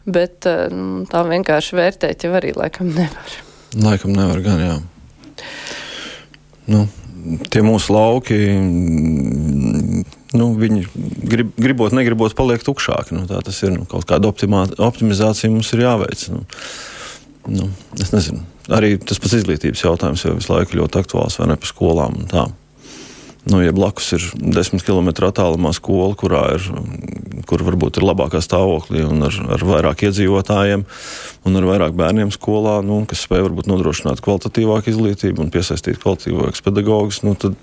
bet 0.05 0.49
eh, 0.49 0.65
nu, 0.73 1.05
tā 1.09 1.23
vienkārši 1.29 1.79
vērtēt 1.79 2.27
jau 2.27 2.33
arī 2.39 2.55
laikam 2.57 2.91
nevar. 2.93 3.37
Laikam 3.73 4.13
nevar 4.13 4.43
gan, 4.45 4.59
jā. 4.61 4.75
Nu, 6.69 6.85
tie 7.51 7.63
mūsu 7.65 7.95
lauki, 7.95 8.37
nu, 10.37 10.49
viņi 10.59 10.87
grib, 11.29 11.53
gribot, 11.59 11.93
negribot, 11.95 12.35
paliek 12.37 12.63
tukšāki. 12.65 13.15
Nu, 13.17 13.27
tā 13.29 13.41
tas 13.45 13.61
ir. 13.65 13.75
Nu, 13.75 13.85
kaut 13.89 14.07
kāda 14.09 14.29
optimā, 14.31 14.65
optimizācija 14.81 15.51
mums 15.53 15.71
ir 15.75 15.85
jāveic. 15.85 16.25
Nu. 16.33 16.43
Nu, 17.43 17.67
es 17.99 18.13
nezinu. 18.13 18.43
Arī 18.71 18.95
tas 19.03 19.19
pats 19.19 19.35
izglītības 19.35 19.83
jautājums 19.83 20.23
jau 20.23 20.37
visu 20.37 20.53
laiku 20.53 20.79
ļoti 20.79 21.01
aktuāls 21.01 21.35
vai 21.41 21.49
ne 21.51 21.57
par 21.59 21.67
skolām. 21.67 22.21
Nu, 23.43 23.59
ja 23.59 23.73
blakus 23.75 24.07
ir 24.15 24.23
desmit 24.55 24.85
km 24.87 25.09
attālumā 25.27 25.73
skola, 25.75 26.13
kurā 26.15 26.43
ir, 26.55 26.67
kur 27.49 27.63
varbūt 27.67 27.99
ir 27.99 28.05
labākā 28.07 28.39
stāvoklī 28.39 29.03
un 29.03 29.25
ar, 29.27 29.35
ar 29.57 29.65
vairāk 29.67 30.05
iedzīvotājiem 30.07 30.85
un 31.43 31.59
ar 31.59 31.67
vairāk 31.67 31.97
bērniem 31.99 32.31
skolā, 32.31 32.77
nu, 32.87 33.01
kas 33.09 33.25
spēj 33.27 33.43
varbūt 33.49 33.67
nodrošināt 33.67 34.23
kvalitatīvāku 34.23 34.93
izglītību 34.93 35.43
un 35.43 35.51
piesaistīt 35.51 35.99
kvalitatīvākus 35.99 36.63
pedagogus, 36.63 37.19
nu, 37.27 37.35
tad 37.35 37.59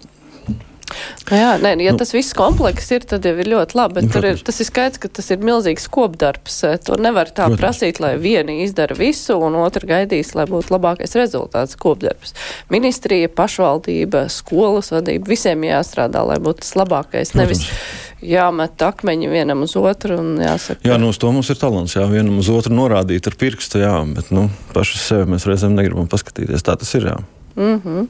jā, 1.31 1.53
nē, 1.63 1.75
ja 1.85 1.95
nu, 1.95 2.01
tas 2.01 2.13
viss 2.15 2.37
komplekss 2.37 2.93
ir, 2.95 3.07
tad 3.09 3.27
jau 3.27 3.35
ir 3.39 3.51
ļoti 3.51 3.79
labi, 3.79 3.99
bet 3.99 4.09
nu, 4.09 4.13
tur 4.15 4.29
ir, 4.33 4.43
tas 4.47 4.61
ir 4.63 4.69
skaidrs, 4.69 5.01
ka 5.03 5.11
tas 5.21 5.31
ir 5.31 5.45
milzīgs 5.45 5.89
kopdarbs. 5.93 6.61
To 6.87 6.99
nevar 7.01 7.31
tā 7.31 7.49
protams. 7.49 7.61
prasīt, 7.61 8.03
lai 8.03 8.15
vieni 8.21 8.61
izdara 8.65 8.97
visu 8.99 9.39
un 9.41 9.59
otru 9.63 9.89
gaidīs, 9.91 10.35
lai 10.39 10.47
būtu 10.51 10.75
labākais 10.75 11.17
rezultāts 11.19 11.79
kopdarbs. 11.81 12.35
Ministrija, 12.73 13.31
pašvaldība, 13.33 14.27
skolas 14.33 14.93
vadība, 14.95 15.31
visiem 15.31 15.67
jāstrādā, 15.69 16.25
lai 16.27 16.41
būtu 16.43 16.65
tas 16.65 16.77
labākais. 16.81 17.35
Protams. 17.35 17.41
Nevis 17.41 18.09
jāmet 18.25 18.83
akmeņi 18.85 19.31
vienam 19.33 19.65
uz 19.65 19.75
otru 19.81 20.19
un 20.21 20.35
jāsaka. 20.41 20.85
Jā, 20.87 20.99
nu 21.01 21.11
uz 21.13 21.21
to 21.21 21.31
mums 21.33 21.51
ir 21.53 21.61
talants, 21.61 21.97
jā, 21.97 22.05
vienam 22.11 22.41
uz 22.41 22.51
otru 22.53 22.75
norādīt 22.77 23.29
ar 23.31 23.37
pirkstu, 23.41 23.81
jā, 23.83 23.95
bet, 24.17 24.33
nu, 24.35 24.49
paši 24.75 25.01
sevi 25.01 25.31
mēs 25.35 25.49
reizēm 25.49 25.77
negribam 25.77 26.11
paskatīties. 26.11 26.65
Tā 26.67 26.77
tas 26.81 26.93
ir, 26.99 27.09
jā. 27.13 27.17
Mm 27.57 27.81
-hmm. 27.81 28.07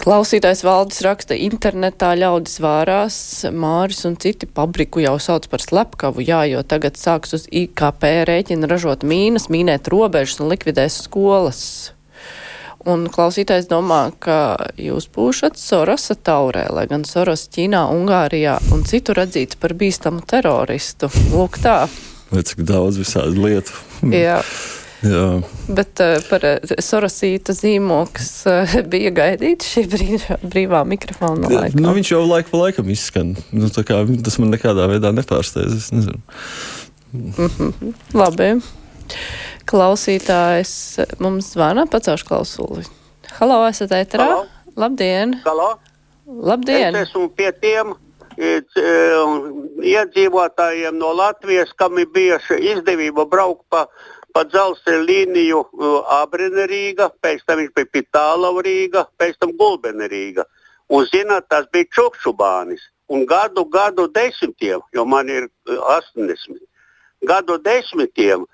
Klausītājs 0.00 0.62
valdes 0.64 1.02
raksta, 1.04 1.36
internetā 1.36 2.14
ļaudis 2.16 2.56
vārās, 2.64 3.16
Māris 3.52 4.00
un 4.08 4.14
citi 4.16 4.46
pabriku 4.48 5.02
jau 5.04 5.18
sauc 5.20 5.44
par 5.52 5.60
slepkavu, 5.60 6.24
jā, 6.24 6.38
jo 6.48 6.62
tagad 6.64 6.96
sāks 6.96 7.36
uz 7.36 7.44
IKP 7.52 8.06
rēķina 8.30 8.70
ražot 8.70 9.04
mīnas, 9.04 9.50
mīnēt 9.52 9.90
robežas 9.92 10.40
un 10.40 10.48
likvidēs 10.54 11.02
skolas. 11.04 11.60
Un 12.88 13.04
klausītājs 13.12 13.68
domā, 13.68 14.06
ka 14.24 14.56
jūs 14.80 15.10
būšat 15.12 15.60
Sorosa 15.60 16.16
taurē, 16.16 16.64
lai 16.72 16.86
gan 16.88 17.04
Soros 17.04 17.44
Ķīnā, 17.52 17.84
Ungārijā 17.92 18.56
un 18.72 18.86
citur 18.88 19.20
atzīts 19.26 19.60
par 19.60 19.76
bīstamu 19.76 20.24
teroristu. 20.24 21.12
Lūk 21.34 21.60
tā. 21.60 21.82
Vai 22.32 22.46
cik 22.48 22.64
daudz 22.64 22.96
visādi 23.02 23.36
lietu. 23.36 23.76
Jā. 24.16 24.40
Jā. 25.00 25.40
Bet 25.72 26.00
uh, 26.04 26.18
par 26.28 26.44
uh, 26.44 26.72
Sorosīta 26.84 27.54
zīmoks 27.56 28.28
uh, 28.50 28.74
bija 28.92 29.12
gaidīts 29.16 29.70
šī 29.72 29.84
brīvā, 29.88 30.36
brīvā 30.42 30.82
mikrofona 30.88 31.48
laikā. 31.48 31.80
Nu, 31.80 31.94
viņš 31.96 32.12
jau 32.12 32.20
laiku 32.26 32.52
pa 32.52 32.62
laikam 32.66 32.90
izskan. 32.92 33.32
Nu, 33.54 33.70
kā, 33.72 34.02
tas 34.26 34.36
man 34.42 34.52
nekādā 34.52 34.88
veidā 34.90 35.14
nepārsteidz. 35.16 35.90
Mm 35.96 37.32
-hmm. 37.32 37.94
Labi. 38.14 38.50
Klausītājs 39.70 40.72
mums 41.18 41.52
zvana, 41.54 41.86
pacaušu 41.86 42.26
klausuli. 42.26 42.84
Halo, 43.38 43.62
esat 43.68 43.90
ēterā? 43.94 44.26
Halo. 44.26 44.46
Labdien! 44.76 45.40
Halo. 45.44 45.78
Labdien! 46.26 46.94
Es 46.94 47.08
esmu 47.08 47.28
pie 47.34 47.52
tiem 47.52 47.94
iedzīvotājiem 49.84 50.96
no 50.98 51.12
Latvijas, 51.16 51.72
kam 51.76 51.98
ir 51.98 52.08
bijusi 52.14 52.56
izdevība 52.72 53.26
braukt 53.28 53.66
pa, 53.68 53.86
pa 54.34 54.44
dzelzceļa 54.48 55.06
līniju 55.08 55.60
uh, 55.60 55.98
Abrene 56.20 56.66
Rīga, 56.70 57.10
pēc 57.22 57.44
tam 57.46 57.60
viņš 57.62 57.74
bija 57.76 57.90
Pitālava 57.96 58.64
Rīga, 58.66 59.04
pēc 59.20 59.40
tam 59.42 59.56
Gulbene 59.58 60.08
Rīga. 60.10 60.46
Un, 60.90 61.06
zināt, 61.10 61.48
tas 61.50 61.68
bija 61.72 61.88
Čukšubānis. 61.94 62.88
Un 63.10 63.26
gadu, 63.26 63.64
gadu 63.66 64.06
desmitiem, 64.14 64.82
jo 64.94 65.04
man 65.04 65.28
ir 65.28 65.48
uh, 65.48 65.98
80, 65.98 66.58
gadu 67.26 67.58
desmitiem 67.62 68.46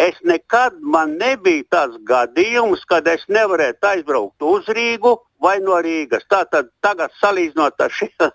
Es 0.00 0.16
nekad 0.24 0.78
man 0.80 1.16
nebija 1.20 1.64
tāds 1.74 1.98
gadījums, 2.08 2.86
kad 2.88 3.08
es 3.10 3.26
nevarētu 3.28 3.88
aizbraukt 3.88 4.46
uz 4.48 4.68
Rīgu 4.72 5.16
vai 5.44 5.58
no 5.60 5.76
Rīgas. 5.84 6.24
Tātad 6.30 6.70
tagad 6.80 7.12
salīdzinot 7.20 7.82
ar, 7.84 7.92
ši, 7.92 8.08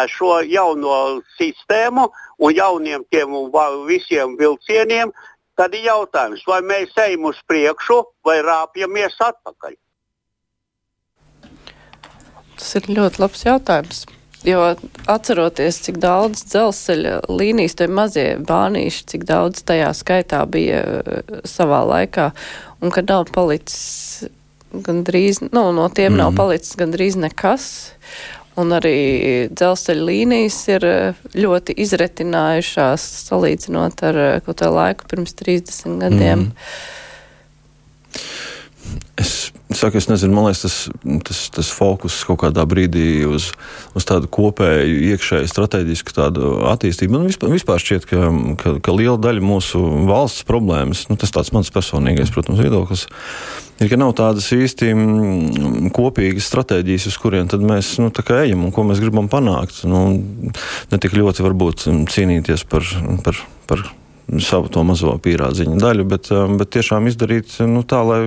ar 0.00 0.12
šo 0.12 0.40
jauno 0.44 1.22
sistēmu 1.38 2.08
un 2.36 2.52
jauniem 2.58 3.06
tiem 3.08 3.32
visiem 3.86 4.36
vilcieniem, 4.36 5.14
tad 5.56 5.74
ir 5.74 5.88
jautājums, 5.88 6.44
vai 6.48 6.60
mēs 6.64 6.94
ejam 7.00 7.30
uz 7.30 7.40
priekšu 7.48 8.02
vai 8.26 8.38
rāpjamies 8.44 9.16
atpakaļ. 9.28 9.76
Tas 12.56 12.76
ir 12.78 12.92
ļoti 12.96 13.20
labs 13.20 13.44
jautājums. 13.44 14.04
Jo 14.46 14.60
atceroties, 15.10 15.80
cik 15.82 15.96
daudz 15.98 16.44
dzelzceļa 16.46 17.16
līnijas, 17.32 17.74
tie 17.80 17.88
mazie 17.90 18.26
bānīši, 18.46 19.02
cik 19.10 19.24
daudz 19.26 19.64
tajā 19.66 19.88
skaitā 19.96 20.44
bija 20.46 20.82
eh, 20.84 21.36
savā 21.48 21.82
laikā, 21.88 22.30
un 22.78 22.94
ka 22.94 23.02
nav 23.02 23.26
palicis 23.34 24.28
gandrīz, 24.86 25.40
nu, 25.50 25.64
no 25.74 25.88
tiem 25.88 26.12
mm. 26.12 26.20
nav 26.20 26.30
Mhm. 26.30 26.38
palicis 26.38 26.78
gandrīz 26.78 27.18
nekas. 27.18 27.66
Un 28.56 28.72
arī 28.72 28.96
dzelzceļa 29.52 30.04
līnijas 30.08 30.58
ir 30.72 30.84
eh, 30.88 31.24
ļoti 31.36 31.74
izretinājušās, 31.84 33.04
salīdzinot 33.28 34.04
ar 34.08 34.20
eh, 34.22 34.36
kaut 34.46 34.62
kādu 34.62 34.76
laiku 34.78 35.08
pirms 35.10 35.36
30 35.36 35.98
gadiem. 36.00 36.46
Mhm. 36.46 36.52
Es 39.16 39.50
saku, 39.72 39.98
es 39.98 40.06
nezinu, 40.10 40.34
man 40.36 40.46
liekas, 40.46 40.62
tas, 40.62 40.76
tas, 41.26 41.40
tas 41.54 41.70
fokus 41.72 42.18
kaut 42.28 42.38
kādā 42.44 42.66
brīdī 42.68 43.24
uz, 43.28 43.48
uz 43.96 44.06
tādu 44.08 44.28
kopēju, 44.32 44.98
iekšēju 45.12 45.50
strateģisku 45.50 46.14
attīstību. 46.70 47.16
Man 47.16 47.28
vispār, 47.30 47.52
vispār 47.54 47.82
šķiet, 47.82 48.06
ka, 48.10 48.30
ka, 48.60 48.74
ka 48.84 48.96
liela 48.96 49.16
daļa 49.20 49.44
mūsu 49.44 49.80
valsts 50.08 50.46
problēmas, 50.48 51.06
nu, 51.10 51.18
tas 51.20 51.34
tāds 51.34 51.52
mans 51.56 51.72
personīgais, 51.72 52.32
protams, 52.34 52.62
viedoklis, 52.62 53.06
ir, 53.80 53.90
ka 53.90 54.00
nav 54.00 54.14
tādas 54.20 54.48
īsti 54.54 54.92
mm, 54.94 55.92
kopīgas 55.96 56.48
stratēģijas, 56.52 57.10
uz 57.10 57.20
kurien 57.20 57.50
mēs 57.66 57.96
nu, 58.02 58.12
ejam 58.38 58.68
un 58.68 58.74
ko 58.76 58.86
mēs 58.86 59.02
gribam 59.02 59.30
panākt. 59.32 59.82
Nu, 59.88 60.08
ne 60.92 61.02
tik 61.02 61.16
ļoti 61.16 61.46
varbūt 61.46 61.88
cīnīties 62.12 62.68
par. 62.70 62.84
par, 63.26 63.46
par 63.66 63.88
savu 64.42 64.68
to 64.72 64.82
mazo 64.86 65.14
pīrādziņu 65.22 65.78
daļu, 65.80 66.08
bet, 66.10 66.32
um, 66.34 66.58
bet 66.60 66.74
tiešām 66.74 67.06
izdarīt 67.10 67.58
nu, 67.66 67.84
tā, 67.86 68.02
lai 68.06 68.20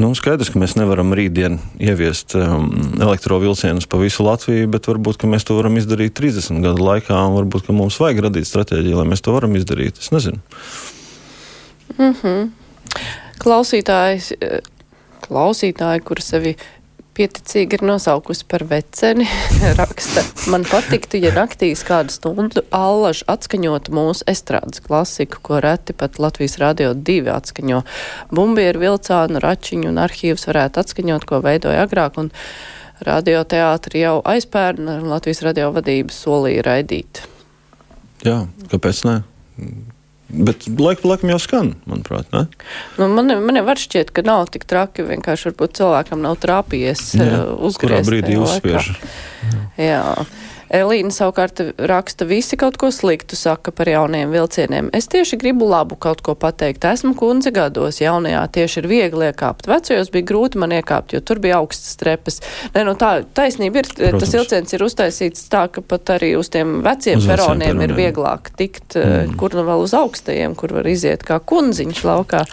Nu, 0.00 0.08
skaidrs, 0.16 0.48
ka 0.48 0.56
mēs 0.56 0.72
nevaram 0.78 1.12
rītdien 1.12 1.58
ieviest 1.76 2.32
um, 2.38 2.70
elektrovielcienus 2.96 3.84
pa 3.92 3.98
visu 4.00 4.24
Latviju, 4.24 4.70
bet 4.72 4.88
varbūt 4.88 5.26
mēs 5.28 5.44
to 5.44 5.58
varam 5.58 5.76
izdarīt 5.76 6.14
30 6.16 6.64
gadu 6.64 6.86
laikā, 6.86 7.18
varbūt 7.34 7.68
mums 7.76 7.98
vajag 8.00 8.22
radīt 8.24 8.48
stratēģiju, 8.48 8.96
lai 8.98 9.04
mēs 9.10 9.22
to 9.22 9.34
varam 9.36 9.52
izdarīt. 9.58 10.00
Es 10.00 10.08
nezinu. 10.14 10.40
Mm 11.98 12.14
-hmm. 12.22 12.48
Klausītājs, 13.44 14.32
eh, 14.40 14.60
klausītāji, 15.28 16.00
kur 16.00 16.20
sevi 16.24 16.56
pieticīgi 17.16 17.78
ir 17.78 17.84
nosaukusi 17.86 18.46
par 18.48 18.64
veceni, 18.70 19.26
raksta, 19.80 20.24
man 20.52 20.64
patiktu, 20.68 21.20
ja 21.22 21.32
naktīs 21.36 21.84
kādu 21.86 22.14
stundu 22.14 22.64
allaž 22.74 23.22
atskaņotu 23.30 23.94
mūsu 23.94 24.26
estrādes 24.30 24.82
klasiku, 24.84 25.42
ko 25.44 25.60
reti 25.64 25.96
pat 25.96 26.20
Latvijas 26.22 26.58
radio 26.62 26.92
divi 26.96 27.32
atskaņo. 27.32 27.82
Bumbieru, 28.32 28.82
vilcānu, 28.86 29.42
račiņu 29.42 29.92
un 29.92 30.00
arhīvus 30.02 30.48
varētu 30.48 30.82
atskaņot, 30.82 31.28
ko 31.28 31.42
veidoja 31.44 31.84
agrāk, 31.86 32.18
un 32.22 32.32
radioteātri 33.02 34.04
jau 34.04 34.18
aizpērna 34.32 35.00
Latvijas 35.04 35.42
radio 35.44 35.72
vadības 35.74 36.22
solīja 36.24 36.66
raidīt. 36.68 37.24
Jā, 38.22 38.44
kāpēc 38.70 39.02
ne? 39.08 39.18
Bet 40.32 40.64
laika 40.80 41.02
pa 41.04 41.08
laikam 41.12 41.28
jau 41.34 41.38
skan, 41.44 41.72
manuprāt. 41.84 42.30
Ne? 42.32 42.46
Nu, 42.96 43.08
man, 43.12 43.28
man 43.44 43.58
jau 43.58 43.64
var 43.66 43.80
šķiet, 43.80 44.14
ka 44.16 44.24
nav 44.24 44.46
tik 44.54 44.64
traki. 44.64 45.04
Vienkārši 45.04 45.50
varbūt 45.50 45.74
cilvēkam 45.76 46.22
nav 46.24 46.38
trāpījies 46.40 47.02
Jā, 47.18 47.26
uh, 47.28 47.52
uzgriezt. 47.68 47.82
kurā 47.84 48.00
brīdī 48.08 48.38
uzspiež. 48.40 48.88
laikā. 48.94 49.12
Jā. 49.76 50.00
Elīna 50.72 51.12
savukārt 51.12 51.60
raksta, 51.76 52.24
visi 52.28 52.56
kaut 52.56 52.78
ko 52.80 52.88
sliktu 52.94 53.36
saka 53.36 53.72
par 53.76 53.90
jauniem 53.90 54.32
vilcieniem. 54.32 54.88
Es 54.96 55.08
tieši 55.12 55.36
gribu 55.40 55.66
labu 55.68 55.98
kaut 56.00 56.22
ko 56.24 56.34
pateikt. 56.38 56.86
Esmu 56.88 57.12
kundze 57.18 57.52
gados, 57.52 58.00
jaunajā 58.00 58.40
tieši 58.56 58.80
ir 58.80 58.88
viegli 58.88 59.28
iekāpt. 59.28 59.68
Vecajos 59.68 60.08
bija 60.14 60.28
grūti 60.30 60.60
man 60.62 60.72
iekāpt, 60.72 61.12
jo 61.12 61.20
tur 61.20 61.42
bija 61.44 61.58
augstas 61.60 61.98
trepas. 62.00 62.40
Nē, 62.72 62.86
nu 62.88 62.94
tā 62.96 63.10
taisnība 63.36 63.82
ir, 63.82 63.90
Protams. 63.92 64.24
tas 64.24 64.32
vilciens 64.38 64.72
ir 64.72 64.86
uztaisīts 64.86 65.44
tā, 65.52 65.66
ka 65.72 65.84
pat 65.84 66.14
arī 66.16 66.32
uz 66.40 66.48
tiem 66.52 66.80
veciem 66.84 67.20
Uz 67.20 67.28
veciem 67.28 67.36
peroniem 67.36 67.68
ir 67.68 67.92
peroniem. 67.92 67.98
vieglāk 68.00 68.52
tikt, 68.56 68.96
mm. 68.96 69.36
kur 69.40 69.52
nu 69.58 69.66
vēl 69.68 69.84
uz 69.84 69.92
augstajiem, 69.98 70.56
kur 70.56 70.72
var 70.78 70.88
iziet 70.88 71.26
kā 71.28 71.36
kundziņš 71.52 72.02
laukā. 72.08 72.44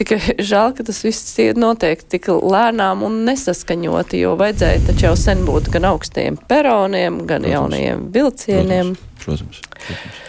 Tikai 0.00 0.20
žēl, 0.50 0.74
ka 0.74 0.88
tas 0.90 1.02
viss 1.06 1.38
ir 1.42 1.60
notiek 1.60 2.02
tik 2.02 2.32
lēnām 2.34 3.06
un 3.06 3.22
nesaskaņoti, 3.30 4.24
jo 4.24 4.34
vajadzēja 4.40 4.84
taču 4.90 5.10
jau 5.10 5.16
sen 5.18 5.46
būt 5.46 5.70
gan 5.74 5.86
augstajiem 5.94 6.42
peroniem, 6.50 7.22
gan 7.30 7.46
Protams. 7.46 7.59
Jaunajiem 7.60 8.08
vilcieniem. 8.14 8.96
Protams. 9.20 9.60
protams. 9.76 10.26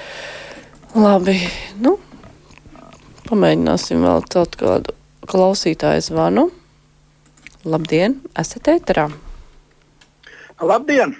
Labi, 0.91 1.37
nu, 1.79 1.95
pamēģināsim 3.29 4.01
vēl 4.03 4.25
celt 4.33 4.57
kādu 4.59 4.95
klausītāju 5.31 6.03
zvanu. 6.03 6.49
Labdien, 7.63 8.17
esat 8.35 8.67
ēterā. 8.73 9.05
Labdien! 10.59 11.15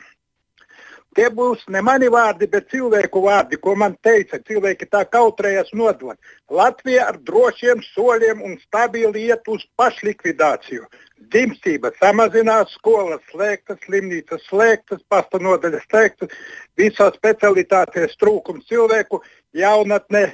Tie 1.15 1.27
būs 1.35 1.63
ne 1.71 1.81
mani 1.83 2.07
vārdi, 2.11 2.47
bet 2.51 2.69
cilvēku 2.71 3.23
vārdi, 3.25 3.57
ko 3.59 3.77
man 3.79 3.97
teica. 4.03 4.39
Cilvēki 4.47 4.87
tā 4.91 5.01
kautrējas 5.11 5.73
nodot. 5.75 6.15
Latvija 6.51 7.09
ar 7.11 7.17
drošiem 7.19 7.83
soļiem 7.93 8.43
un 8.47 8.55
stabili 8.63 9.25
iet 9.27 9.47
uz 9.51 9.65
pašlikvidāciju. 9.79 10.87
Dzimstība 11.31 11.93
samazinās, 11.95 12.73
skolas 12.75 13.21
slēgtas, 13.31 13.79
slimnīcas 13.85 14.43
slēgtas, 14.49 14.99
pasta 15.07 15.39
nodaļas 15.39 15.85
slēgtas, 15.87 16.33
visās 16.79 17.15
specialitātēs 17.15 18.17
trūkums 18.19 18.67
cilvēku, 18.67 19.21
jaunatne 19.55 20.25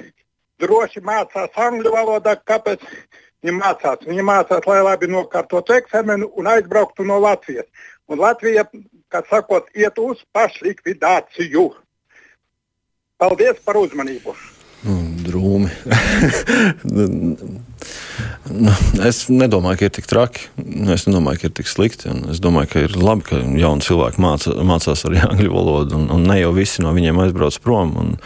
droši 0.58 1.02
mācās 1.06 1.54
angļu 1.68 1.94
valodā. 1.94 2.34
Kāpēc? 2.50 2.82
Viņi 3.38 3.54
mācās, 3.54 4.02
viņi 4.02 4.24
mācās, 4.26 4.64
lai 4.66 4.80
labi 4.82 5.06
nokārtotu 5.12 5.76
eksāmenu 5.76 6.26
un 6.34 6.50
aizbrauktu 6.50 7.06
no 7.06 7.20
Latvijas. 7.22 7.68
Un 8.10 8.18
Latvija, 8.18 8.64
kā 9.12 9.22
sakot, 9.30 9.70
iet 9.78 10.00
uz 10.02 10.24
pašlikvidāciju. 10.34 11.68
Paldies 13.18 13.62
par 13.62 13.78
uzmanību! 13.78 14.34
Drūmi. 15.28 15.70
nu, 18.50 18.74
es 19.06 19.24
nedomāju, 19.32 19.80
ka 19.80 19.88
ir 19.88 19.94
tik 19.98 20.08
traki. 20.10 20.46
Es 20.94 21.06
nedomāju, 21.08 21.42
ka 21.42 21.50
ir 21.50 21.56
tik 21.60 21.70
slikti. 21.70 22.12
Es 22.32 22.42
domāju, 22.44 22.72
ka 22.72 22.84
ir 22.86 22.96
labi, 22.98 23.26
ka 23.30 23.42
jauni 23.42 23.84
cilvēki 23.86 24.22
māca, 24.24 24.54
mācās 24.66 25.04
arī 25.08 25.22
angļu 25.30 25.52
valodu, 25.54 25.98
un, 26.00 26.08
un 26.14 26.26
ne 26.30 26.40
jau 26.40 26.54
visi 26.56 26.84
no 26.84 26.94
viņiem 26.96 27.22
aizbrauc 27.26 27.60
prom. 27.64 27.94
Un, 28.02 28.16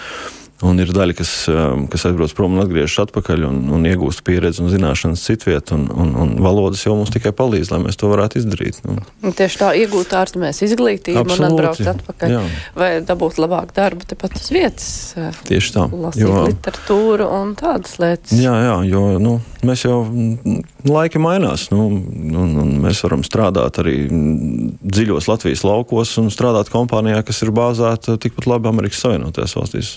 un 0.63 0.79
ir 0.83 0.91
daļa, 0.95 1.15
kas, 1.19 1.31
um, 1.51 1.87
kas 1.91 2.05
aizbrauc 2.09 2.33
prom 2.39 2.55
un 2.57 2.63
atgriežas 2.63 3.01
atpakaļ 3.07 3.45
un, 3.49 3.57
un 3.75 3.87
iegūst 3.89 4.23
pieredzi 4.27 4.63
un 4.63 4.71
zināšanas 4.73 5.25
citvietā. 5.27 5.75
Un, 5.79 5.89
un, 5.91 6.13
un 6.23 6.33
valodas 6.45 6.83
jau 6.87 6.95
mums 6.99 7.11
tikai 7.15 7.33
palīdz, 7.37 7.73
lai 7.75 7.81
mēs 7.85 7.99
to 8.01 8.11
varētu 8.13 8.39
izdarīt. 8.43 8.79
Nu, 8.87 8.99
Un 9.23 9.35
Tieši 9.39 9.59
tā 9.63 9.71
iegūt 9.79 10.13
ārzemēs 10.19 10.63
izglītību 10.69 11.19
un 11.23 11.27
Absolūti, 11.27 11.49
atbraukt 11.53 11.91
atpakaļ. 11.95 12.35
jā. 12.37 12.43
Vai 12.79 12.91
dabūt 13.07 13.41
labāku 13.43 13.75
darbu 13.77 14.07
tepat 14.13 14.39
uz 14.39 14.49
vietas. 14.55 14.89
eh, 15.19 15.31
Tieši 15.49 15.75
tā. 15.77 15.87
Lasīt 15.93 16.23
Jo- 16.27 16.45
literatūru 16.49 17.27
un 17.41 17.55
tādas 17.59 17.99
lietas. 18.03 18.33
Jā, 18.39 18.55
jā, 18.67 18.77
jo 18.91 19.03
nu, 19.23 19.35
mēs 19.67 19.85
jau 19.87 20.03
mm, 20.07 20.63
laiki 20.89 21.19
mainās. 21.23 21.69
Nu, 21.75 21.89
un, 21.91 22.55
un 22.63 22.73
mēs 22.85 23.03
varam 23.07 23.23
strādāt 23.27 23.79
arī 23.83 23.97
mm, 24.09 24.79
dziļos 24.83 25.29
Latvijas 25.31 25.65
laukos 25.67 26.17
un 26.23 26.31
strādāt 26.35 26.71
kompānijā, 26.73 27.23
kas 27.27 27.43
ir 27.43 27.51
bāzēta 27.55 28.19
tikpat 28.23 28.47
labi 28.51 28.69
Amerikas 28.71 29.03
Savienotajās 29.05 29.57
valstīs. 29.59 29.93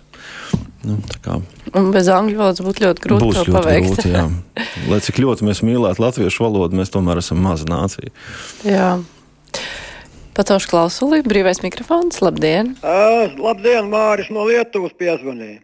Nu, 0.86 1.00
tā 1.10 1.18
kā 1.24 1.40
Un 1.76 1.90
bez 1.96 2.08
angļu 2.14 2.38
valodas 2.38 2.62
būtu 2.62 2.84
ļoti 2.86 3.04
grūti 3.04 3.26
būs 3.26 3.38
to 3.40 3.44
ļoti 3.48 3.56
paveikt. 3.56 3.88
grūti. 3.90 4.12
Jā. 4.14 4.26
Lai 4.92 5.00
cik 5.02 5.18
ļoti 5.24 5.48
mēs 5.48 5.64
mīlētu 5.66 6.04
latviešu 6.04 6.46
valodu, 6.46 6.78
mēs 6.78 6.94
tomēr 6.94 7.20
esam 7.24 7.42
maza 7.44 7.66
nācija. 7.70 8.14
jā. 8.68 8.92
Pacaušu 10.36 10.68
klausulī, 10.68 11.22
brīvais 11.24 11.62
mikrofons, 11.64 12.18
labdien! 12.20 12.74
Uh, 12.84 13.32
labdien, 13.40 13.88
Māris 13.88 14.28
no 14.36 14.44
Lietuvas 14.50 14.92
piezvanīja. 15.00 15.62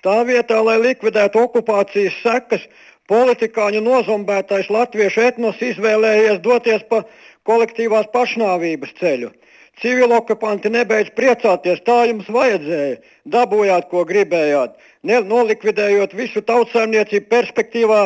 Tā 0.00 0.14
vietā, 0.24 0.62
lai 0.64 0.78
likvidētu 0.80 1.42
okupācijas 1.42 2.16
sekas, 2.22 2.64
politikāņu 3.10 3.82
nozombētais 3.84 4.70
latviešu 4.72 5.26
etnos 5.26 5.60
izvēlējies 5.60 6.40
doties 6.44 6.86
pa 6.88 7.02
kolektīvās 7.48 8.08
pašnāvības 8.14 8.96
ceļu. 9.00 9.30
Civilokupanti 9.78 10.72
nebeidz 10.74 11.12
priecāties, 11.14 11.84
tā 11.86 12.00
jums 12.08 12.26
vajadzēja. 12.34 12.96
Dabūjāt, 13.30 13.86
ko 13.92 14.02
gribējāt. 14.08 14.74
Ne, 15.06 15.20
nolikvidējot 15.22 16.16
visu 16.18 16.42
tautsājumniecību 16.42 17.30
perspektīvā, 17.30 18.00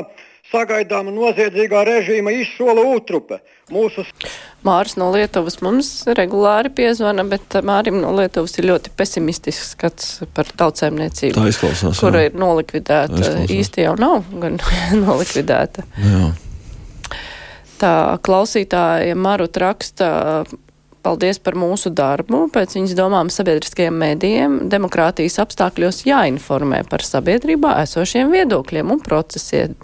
sagaidāma 0.52 1.12
noziedzīgā 1.14 1.82
režīma 1.88 2.34
izsola 2.42 2.84
utrupe. 2.92 3.38
Mūsu... 3.72 4.04
Māris 4.66 4.98
no 5.00 5.08
Lietuvas 5.14 5.60
mums 5.64 5.88
regulāri 6.18 6.72
piezvana, 6.76 7.24
bet 7.28 7.56
Mārim 7.64 8.00
no 8.02 8.12
Lietuvas 8.18 8.58
ir 8.60 8.68
ļoti 8.68 8.92
pesimistisks 8.98 9.72
skats 9.72 10.10
par 10.36 10.50
tautsēmniecību. 10.60 11.38
Tā 11.38 11.46
izklausās. 11.50 12.02
Kura 12.02 12.24
jā. 12.24 12.30
ir 12.30 12.36
nolikvidēta. 12.42 13.36
Īsti 13.48 13.86
jau 13.86 13.94
nav 14.00 14.28
gan 14.42 14.60
nolikvidēta. 15.06 15.86
Jā. 16.02 16.26
Tā 17.82 17.94
klausītāja 18.22 19.16
Marut 19.18 19.56
raksta. 19.58 20.10
Paldies 21.02 21.40
par 21.42 21.56
mūsu 21.58 21.90
darbu. 21.90 22.44
Pēc 22.54 22.76
viņas 22.76 22.94
domām 22.98 23.30
sabiedriskajiem 23.32 23.96
mēdījiem 24.04 24.58
demokrātijas 24.70 25.40
apstākļos 25.42 26.04
jāinformē 26.06 26.84
par 26.90 27.02
sabiedrībā 27.06 27.74
esošiem 27.82 28.30
viedokļiem 28.30 28.94
un 28.94 29.02
procesiem. 29.02 29.74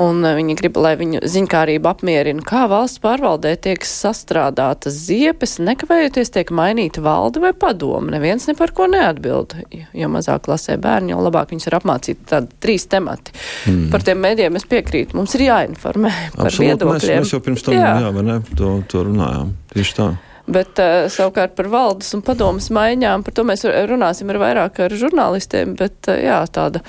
Un 0.00 0.26
viņa 0.26 0.56
grib, 0.58 0.78
lai 0.82 0.96
viņu 0.98 1.20
ziņkārība 1.30 1.92
apmierina, 1.94 2.42
kā 2.46 2.64
valsts 2.70 2.98
pārvaldē 3.02 3.52
tiek 3.62 3.84
sastrādātas 3.86 4.96
ziepes, 5.06 5.60
nekavējoties 5.62 6.34
tiek 6.34 6.50
mainīta 6.54 7.04
valde 7.04 7.42
vai 7.44 7.52
padoma. 7.54 8.16
Neviens 8.16 8.48
ne 8.50 8.56
par 8.58 8.74
ko 8.74 8.88
neatbild. 8.90 9.54
Jo 9.94 10.10
mazāk 10.10 10.48
klasē 10.48 10.80
bērni, 10.82 11.14
jo 11.14 11.22
labāk 11.22 11.54
viņus 11.54 11.70
ir 11.70 11.78
apmācīti 11.78 12.28
tādi 12.34 12.50
trīs 12.64 12.88
temati. 12.90 13.36
Mm. 13.70 13.88
Par 13.94 14.02
tiem 14.06 14.22
mēdiem 14.24 14.58
es 14.58 14.66
piekrītu. 14.66 15.14
Mums 15.14 15.38
ir 15.38 15.46
jāinformē 15.46 16.12
par 16.36 16.50
Absolut, 16.50 16.66
viedokļiem. 16.66 17.18
Mēs, 17.22 17.26
mēs 17.28 17.34
jau 17.36 17.42
pirms 17.46 17.66
tam 17.68 17.78
jā. 17.78 17.96
Jā, 18.02 18.14
ne, 18.18 18.40
to, 18.58 18.76
to 18.90 19.06
runājām. 19.06 19.54
Tieši 19.74 19.98
tā. 20.00 20.12
Bet 20.44 20.76
uh, 20.82 21.06
savukārt 21.08 21.54
par 21.56 21.70
valdes 21.72 22.10
un 22.12 22.20
padomas 22.24 22.66
maiņām, 22.74 23.22
par 23.24 23.32
to 23.32 23.46
mēs 23.48 23.62
runāsim 23.88 24.28
ar 24.34 24.38
vairāk 24.42 24.82
ar 24.84 24.92
žurnālistiem, 25.00 25.72
bet 25.78 26.10
uh, 26.10 26.18
jā, 26.20 26.42
tāda 26.52 26.82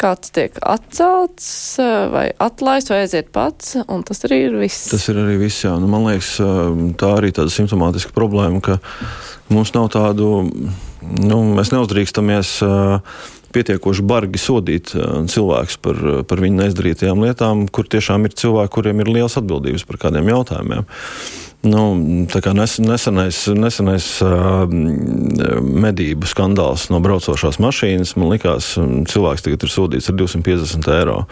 kāds 0.00 0.32
tiek 0.34 0.56
atcelts 0.66 1.46
vai 2.12 2.26
atlaists 2.42 2.92
vai 2.92 3.02
aiziet 3.04 3.30
pats, 3.34 3.76
un 3.86 4.02
tas 4.06 4.24
arī 4.26 4.40
ir 4.48 4.56
viss. 4.58 4.88
Tas 4.92 5.06
ir 5.12 5.20
arī 5.22 5.38
viss, 5.44 5.62
jā. 5.66 5.74
Nu, 5.80 5.88
man 5.90 6.08
liekas, 6.08 6.34
tā 7.00 7.12
arī 7.18 7.30
tāda 7.34 7.52
simptomātiska 7.54 8.14
problēma, 8.16 8.60
ka 8.64 8.78
mums 9.52 9.74
nav 9.76 9.90
tādu, 9.94 10.48
nu, 11.02 11.40
mēs 11.54 11.72
neuzdrīkstamies 11.74 12.56
pietiekoši 13.54 14.02
bargi 14.02 14.40
sodīt 14.42 14.92
cilvēkus 15.30 15.78
par, 15.84 16.00
par 16.26 16.42
viņu 16.42 16.58
neizdarītajām 16.58 17.22
lietām, 17.22 17.66
kur 17.70 17.86
tiešām 17.86 18.26
ir 18.26 18.34
cilvēki, 18.40 18.74
kuriem 18.74 19.04
ir 19.04 19.12
liels 19.14 19.38
atbildības 19.38 19.86
par 19.86 20.00
kādiem 20.06 20.32
jautājumiem. 20.32 20.88
Nu, 21.64 21.84
nes, 21.96 22.76
nesenais, 22.84 23.38
nesenais 23.56 24.08
uh, 24.24 24.66
medību 25.84 26.28
skandāls 26.28 26.90
no 26.92 27.00
braucošās 27.04 27.56
mašīnas, 27.62 28.14
man 28.20 28.34
liekas, 28.34 28.74
cilvēks 29.10 29.46
tagad 29.46 29.64
ir 29.64 29.72
sodīts 29.72 30.10
ar 30.12 30.18
250 30.20 30.92
eiro. 30.98 31.22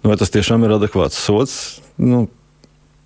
Nu, 0.00 0.12
vai 0.12 0.16
tas 0.20 0.32
tiešām 0.32 0.64
ir 0.64 0.78
adekvāts 0.78 1.20
sots? 1.20 1.60
Nu, 2.00 2.26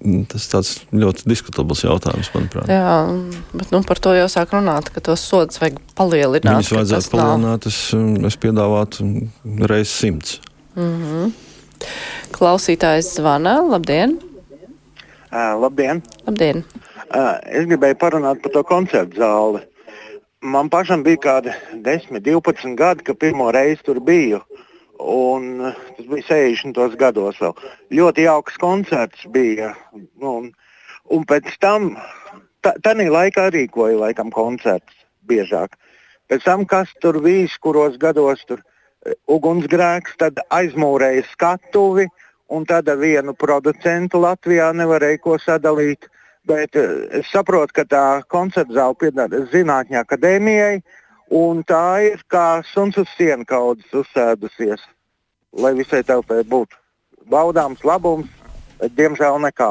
Tas 0.02 0.48
tāds 0.50 0.70
ļoti 0.90 1.28
diskutabls 1.30 1.84
jautājums, 1.84 2.32
manuprāt. 2.34 2.66
Jā, 2.66 3.04
bet 3.54 3.70
nu, 3.70 3.84
par 3.86 4.00
to 4.02 4.16
jau 4.16 4.26
sāk 4.32 4.50
runāt, 4.50 4.90
ka 4.90 4.98
tos 5.04 5.22
sodus 5.22 5.60
vajag 5.62 5.78
palielināt. 5.98 6.58
Viņus 6.58 6.72
vajadzētu 6.74 7.12
palielināt, 7.12 7.68
es, 7.70 7.78
es 8.26 8.38
piedāvātu 8.42 9.06
reizes 9.70 9.94
simts. 9.94 10.40
Mm 10.74 10.98
-hmm. 11.04 11.30
Klausītājs 12.34 13.14
zvana, 13.20 13.60
labdien! 13.62 14.18
Uh, 15.32 15.56
labdien! 15.56 16.02
Labdien! 16.26 16.58
Uh, 17.08 17.38
es 17.48 17.64
gribēju 17.64 17.96
parunāt 17.96 18.42
par 18.44 18.52
to 18.52 18.60
koncertu 18.68 19.16
zāli. 19.16 19.62
Man 20.44 20.68
pašam 20.68 21.00
bija 21.06 21.20
kādi 21.24 21.54
10, 21.86 22.18
12 22.20 22.74
gadi, 22.76 23.06
kad 23.06 23.16
pirmo 23.16 23.46
reizi 23.56 23.80
tur 23.86 24.02
biju. 24.04 24.42
Un 25.00 25.70
tas 25.96 26.04
bija 26.10 26.26
60. 26.28 26.98
gados 27.00 27.40
vēl. 27.40 27.54
Ļoti 27.96 28.26
jauks 28.26 28.60
koncerts 28.60 29.24
bija. 29.32 29.70
Un, 30.20 30.50
un 31.08 31.24
pēc 31.24 31.48
tam, 31.64 31.94
tādā 32.60 33.08
laikā 33.08 33.48
rīkoja 33.56 34.02
laikam 34.02 34.28
koncerts 34.36 35.00
biežāk. 35.24 35.80
Pēc 36.28 36.44
tam, 36.44 36.66
kas 36.68 36.92
tur 37.00 37.22
bija, 37.24 37.48
kuros 37.64 37.96
gados 37.96 38.44
tur 38.44 38.60
ugunsgrēks, 39.32 40.20
tad 40.20 40.44
aizmūrēja 40.52 41.24
skatuvi, 41.32 42.10
un 42.52 42.66
tad 42.68 42.88
ar 42.92 42.98
vienu 43.00 43.34
producentu 43.38 44.20
Latvijā 44.22 44.72
nevarēja 44.76 45.20
ko 45.22 45.38
sadalīt. 45.40 46.08
Bet 46.48 46.74
es 46.74 47.28
saprotu, 47.30 47.76
ka 47.76 47.84
tā 47.86 48.04
koncerta 48.32 48.74
zāle 48.74 48.98
pieder 48.98 49.44
Zinātņu 49.52 50.00
akadēmijai, 50.00 50.80
un 51.38 51.62
tā 51.62 51.86
ir 52.08 52.24
kā 52.30 52.64
suns 52.66 52.98
uz 52.98 53.10
sienu 53.14 53.46
kaudzes 53.46 53.94
uzsēdusies, 54.02 54.82
lai 55.54 55.72
visai 55.78 56.02
telpai 56.02 56.42
būtu 56.42 56.74
baudāms 57.30 57.84
labums, 57.86 58.26
bet 58.80 58.96
diemžēl 58.98 59.38
nekā. 59.46 59.70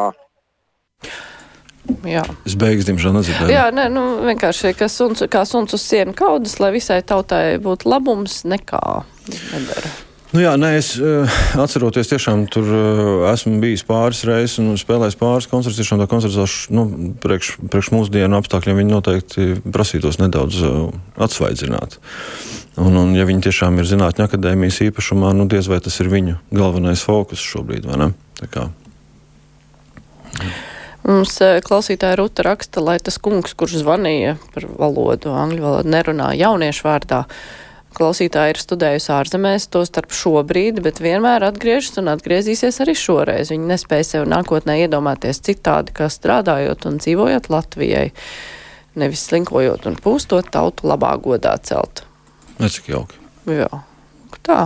Jā. 2.08 2.22
Es 2.48 2.56
beigas, 2.56 2.86
diemžēl, 2.88 3.18
nedzirdēju. 3.18 3.52
Jā, 3.52 3.66
nē, 3.76 3.88
nu, 3.92 4.06
vienkārši 4.30 4.72
kā 4.78 4.88
suns, 4.92 5.26
kā 5.34 5.44
suns 5.50 5.76
uz 5.76 5.84
sienu 5.84 6.16
kaudas, 6.16 6.56
lai 6.62 6.72
visai 6.78 7.02
tautai 7.04 7.58
būtu 7.62 7.90
labums, 7.92 8.44
nekā 8.48 8.82
nedara. 9.52 9.92
Nu 10.32 10.40
jā, 10.40 10.54
nē, 10.56 10.70
es 10.80 10.94
uh, 10.96 11.28
atceroties, 11.60 12.08
tiešām 12.08 12.46
tur 12.52 12.68
uh, 12.72 13.24
esmu 13.34 13.58
bijis 13.60 13.82
pāris 13.84 14.22
reizes 14.24 14.62
un 14.64 14.78
spēlējis 14.80 15.18
pāris 15.20 15.48
koncertus. 15.52 15.82
Tiešām 15.82 16.00
tā 16.00 16.08
koncerta 16.08 16.46
nu, 16.72 16.86
priekš, 17.20 17.58
priekš 17.68 17.90
mūsdienu 17.92 18.38
apstākļiem 18.40 18.80
viņi 18.80 18.94
noteikti 18.96 19.48
prasītos 19.76 20.22
nedaudz 20.22 20.62
uh, 20.64 20.86
atsvaidzināt. 21.20 21.98
Un, 22.80 22.96
un, 22.96 23.12
ja 23.18 23.26
viņi 23.28 23.44
tiešām 23.50 23.82
ir 23.82 23.90
zinātņu 23.90 24.24
akadēmijas 24.24 24.80
īpašumā, 24.88 25.34
nu 25.36 25.50
diez 25.52 25.68
vai 25.68 25.82
tas 25.84 26.00
ir 26.00 26.08
viņu 26.14 26.38
galvenais 26.56 27.04
fokus 27.04 27.44
šobrīd, 27.44 27.90
vai 27.92 28.00
ne? 28.00 28.08
Tā 28.40 28.48
kā. 28.54 28.70
Mums 31.04 31.36
klausītāja 31.66 32.22
Ruta 32.22 32.46
raksta, 32.48 32.80
lai 32.80 32.96
tas 33.04 33.20
kungs, 33.20 33.52
kurš 33.58 33.82
zvanīja 33.82 34.38
par 34.54 34.70
valodu, 34.80 35.36
angļu 35.36 35.66
valodu, 35.66 35.92
nerunā 35.92 36.32
jauniešu 36.40 36.88
vārdā. 36.88 37.26
Klausītāja 37.92 38.54
ir 38.54 38.60
studējusi 38.62 39.10
ārzemēs, 39.12 39.66
to 39.74 39.82
starp 39.88 40.14
šobrīd, 40.16 40.80
bet 40.86 41.02
vienmēr 41.04 41.44
atgriežas 41.50 42.00
un 42.00 42.08
atgriezīsies 42.14 42.80
arī 42.86 42.96
šoreiz. 42.96 43.52
Viņa 43.52 43.68
nespēja 43.74 44.08
sev 44.08 44.28
nākotnē 44.32 44.78
iedomāties 44.86 45.44
citādi, 45.44 45.92
kā 45.98 46.08
strādājot 46.12 46.88
un 46.88 47.02
dzīvojot 47.04 47.52
Latvijai, 47.52 48.08
nevis 48.96 49.26
slinkojot 49.28 49.90
un 49.92 50.00
pūstot 50.00 50.48
tautu 50.56 50.88
labā 50.88 51.12
godā 51.20 51.58
celt. 51.68 52.06
Necik 52.64 52.88
jauki. 52.94 53.20
Jā, 53.52 53.68
tā. 54.48 54.62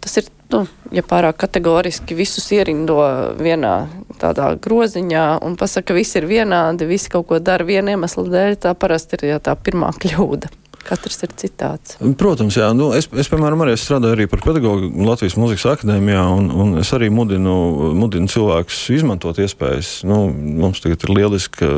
Tas 0.00 0.16
ir 0.18 0.30
nu, 0.50 0.64
ja 0.94 1.02
pārāk 1.06 1.38
kategoriski 1.44 2.16
visus 2.18 2.48
ierindo 2.54 2.98
vienā 3.38 3.74
tādā 4.20 4.52
groziņā 4.62 5.26
un 5.46 5.54
pasaka, 5.60 5.92
ka 5.92 5.98
visi 6.00 6.18
ir 6.20 6.26
vienādi, 6.30 6.88
visi 6.90 7.12
kaut 7.12 7.28
ko 7.30 7.38
dara 7.38 7.66
viena 7.68 7.94
iemesla 7.94 8.26
dēļ, 8.26 8.58
tā 8.66 8.74
parasti 8.74 9.20
ir 9.20 9.28
jā, 9.34 9.38
tā 9.44 9.54
pirmā 9.54 9.92
kļūda. 10.02 10.50
Katrs 10.80 11.20
ir 11.26 11.32
citāds. 11.36 11.96
Protams, 12.18 12.56
jā. 12.56 12.70
Nu, 12.76 12.90
es, 12.96 13.06
es, 13.20 13.28
piemēram, 13.30 13.60
arī 13.64 13.74
strādāju 13.78 14.16
arī 14.16 14.26
par 14.30 14.40
pedagogu 14.44 14.88
Latvijas 15.04 15.36
Mūzikas 15.38 15.66
akadēmijā, 15.74 16.22
un, 16.38 16.48
un 16.50 16.80
es 16.80 16.90
arī 16.96 17.10
mudinu, 17.12 17.54
mudinu 17.98 18.30
cilvēkus 18.32 18.80
izmantot 18.96 19.38
iespējas. 19.44 19.92
Nu, 20.08 20.22
mums 20.32 20.80
tagad 20.80 21.04
ir 21.04 21.14
lieliska 21.18 21.68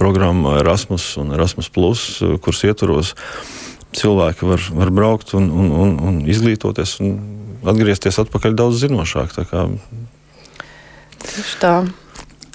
programma 0.00 0.58
Erasmus 0.62 1.12
un 1.22 1.32
Erasmus, 1.36 1.70
kuras 1.70 2.64
ietvaros 2.66 3.14
cilvēki 3.96 4.50
var, 4.50 4.66
var 4.82 4.92
braukt 4.92 5.32
un, 5.38 5.48
un, 5.54 5.70
un, 5.72 5.94
un 6.10 6.20
izglītoties 6.28 6.98
un 7.04 7.16
atgriezties 7.68 8.20
atpakaļ 8.24 8.58
daudz 8.58 8.82
zinošāk. 8.84 9.34
Tā 9.38 9.46
kā... 9.48 9.64
Tieši 11.24 11.58
tā. 11.62 11.74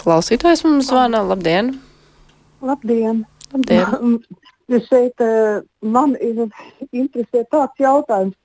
Klausītājs 0.04 0.66
mums 0.68 0.92
zvana. 0.92 1.24
Labdien! 1.26 1.78
Labdien! 2.63 3.24
Labdien. 3.54 4.20
Es 4.74 4.88
šeit 4.90 5.22
man 5.82 6.16
ir 6.22 6.48
interesē 6.92 7.44
tāds 7.52 7.82
jautājums. 7.82 8.38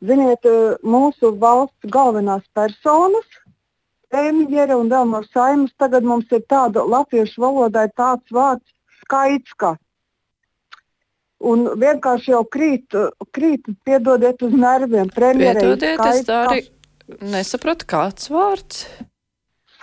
Ziniet, 0.00 0.46
mūsu 0.80 1.34
valsts 1.40 1.90
galvenās 1.92 2.44
personas, 2.56 3.26
premjera 4.10 4.78
un 4.80 4.88
no 4.88 5.22
saimas, 5.28 5.72
tagad 5.78 6.06
mums 6.08 6.30
ir 6.32 6.42
tāda 6.48 6.84
latviešu 6.88 7.42
valodai 7.42 7.86
tāds 7.92 8.32
vārds 8.32 8.66
skaitska. 9.04 9.76
Un 11.40 11.64
vienkārši 11.80 12.34
jau 12.34 12.42
krīt, 12.44 12.96
krīt 13.32 13.68
piedodiet 13.84 14.42
uz 14.44 14.52
nerviem. 14.52 15.08
Piedodiet, 15.08 16.00
es 16.10 16.26
tā 16.28 16.42
arī 16.48 16.64
nesapratu, 17.20 17.88
kāds 17.88 18.28
vārds. 18.32 18.84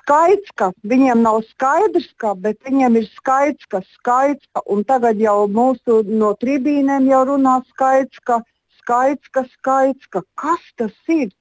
Skaits, 0.07 0.51
ka 0.55 0.69
viņiem 0.87 1.19
nav 1.19 1.41
skaidrs, 1.49 2.07
ka, 2.15 2.29
bet 2.39 2.61
viņiem 2.63 2.93
ir 2.95 3.07
skaits, 3.11 3.67
ka 3.67 3.81
skaits, 3.83 4.47
ka, 4.55 4.61
un 4.71 4.85
tagad 4.87 5.19
jau 5.19 5.49
mūsu 5.51 5.97
no 6.07 6.29
tribīnēm 6.39 7.09
jau 7.11 7.25
runā 7.27 7.57
skaits, 7.73 8.21
ka 8.23 8.37
skaits, 8.79 9.27
ka 9.35 9.43
skaits, 9.51 10.07
ka 10.07 10.21
kas 10.39 10.63
tas 10.79 10.95
ir? 11.11 11.33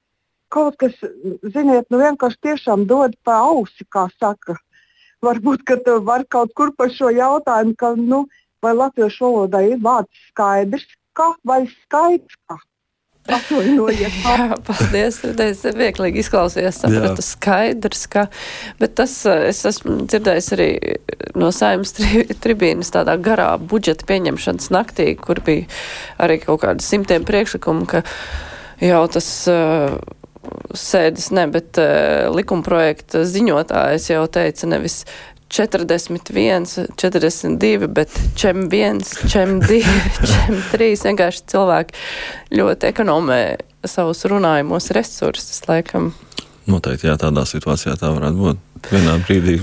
Kaut 0.51 0.75
kas, 0.83 0.99
ziniet, 1.55 1.87
nu 1.87 2.01
vienkārši 2.01 2.43
tiešām 2.43 2.83
dod 2.91 3.15
pa 3.23 3.39
ausi, 3.45 3.87
kā 3.87 4.09
saka. 4.19 4.59
varbūt, 5.23 5.63
ka 5.63 5.79
var 6.03 6.27
kaut 6.27 6.51
kur 6.53 6.75
par 6.75 6.91
šo 6.91 7.07
jautājumu, 7.15 7.75
ka, 7.79 7.95
nu, 7.95 8.25
vai 8.61 8.75
latviešu 8.75 9.31
valodā 9.31 9.63
ir 9.63 9.79
vārds 9.79 10.27
skaidrs, 10.27 10.91
kā 11.15 11.31
vai 11.47 11.63
skaidrs, 11.71 12.35
kā. 12.51 12.59
Atvainojiet. 13.27 14.17
Jā, 14.23 14.57
paldies. 14.67 15.19
Es 15.43 15.63
vieglīgi 15.77 16.21
izklausījos, 16.23 16.81
sapratu 16.83 17.25
skaidrs, 17.25 18.05
ka, 18.11 18.27
bet 18.81 18.95
tas 18.99 19.13
es 19.27 19.63
esmu 19.67 19.99
dzirdējis 20.05 20.51
arī 20.57 20.69
no 21.37 21.51
saimnes 21.55 21.95
tri, 21.97 22.25
tribīnas 22.43 22.93
tādā 22.95 23.17
garā 23.21 23.53
budžeta 23.59 24.07
pieņemšanas 24.09 24.71
naktī, 24.73 25.11
kur 25.19 25.41
bija 25.45 25.67
arī 26.23 26.39
kaut 26.43 26.63
kādi 26.63 26.85
simtiem 26.85 27.27
priekšlikumu, 27.27 27.87
ka 27.89 28.03
jau 28.83 29.03
tas 29.11 29.29
uh, 29.51 29.97
sēdes 30.77 31.31
ne, 31.35 31.47
bet 31.51 31.79
uh, 31.81 32.27
likumprojekta 32.33 33.25
ziņotājs 33.27 34.11
jau 34.13 34.23
teica 34.31 34.71
nevis 34.71 35.01
41, 35.49 36.65
42, 36.95 37.87
bet 37.87 38.13
čem 38.35 38.67
1, 38.69 39.01
čem 39.31 39.59
2, 39.63 39.81
čem 40.31 40.61
3. 40.73 40.93
Vienkārši 41.07 41.43
cilvēki 41.53 42.57
ļoti 42.57 42.89
ekonomē 42.91 43.41
savus 43.87 44.25
runājumos 44.27 44.91
resursus, 44.95 45.61
laikam. 45.69 46.11
Noteikti, 46.67 47.07
jā, 47.07 47.15
tādā 47.19 47.45
situācijā 47.47 47.95
tā 47.99 48.11
varētu 48.11 48.41
būt. 48.43 48.63
Vienā 48.91 49.15
brīdī 49.25 49.55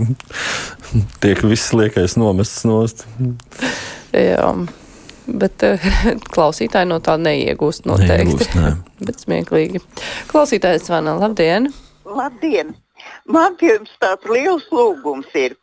tiek 1.23 1.43
viss 1.47 1.75
liekais 1.77 2.17
nomests 2.19 2.65
nost. 2.67 3.05
jā, 4.11 4.49
bet 5.29 5.67
uh, 5.69 5.91
klausītāji 6.35 6.91
no 6.91 6.99
tā 7.05 7.19
neiegūst 7.21 7.87
noteikti. 7.91 8.25
Neiegūst, 8.25 8.57
nē. 8.59 8.73
bet 9.05 9.21
smieklīgi. 9.27 9.85
Klausītājs 10.33 10.89
Vana, 10.91 11.19
labdien! 11.21 11.71
Labdien! 12.09 12.75
Man 13.29 13.57
pie 13.61 13.75
jums 13.75 13.93
tāds 14.01 14.27
liels 14.31 14.67
lūgums 14.73 15.31
ir. 15.39 15.57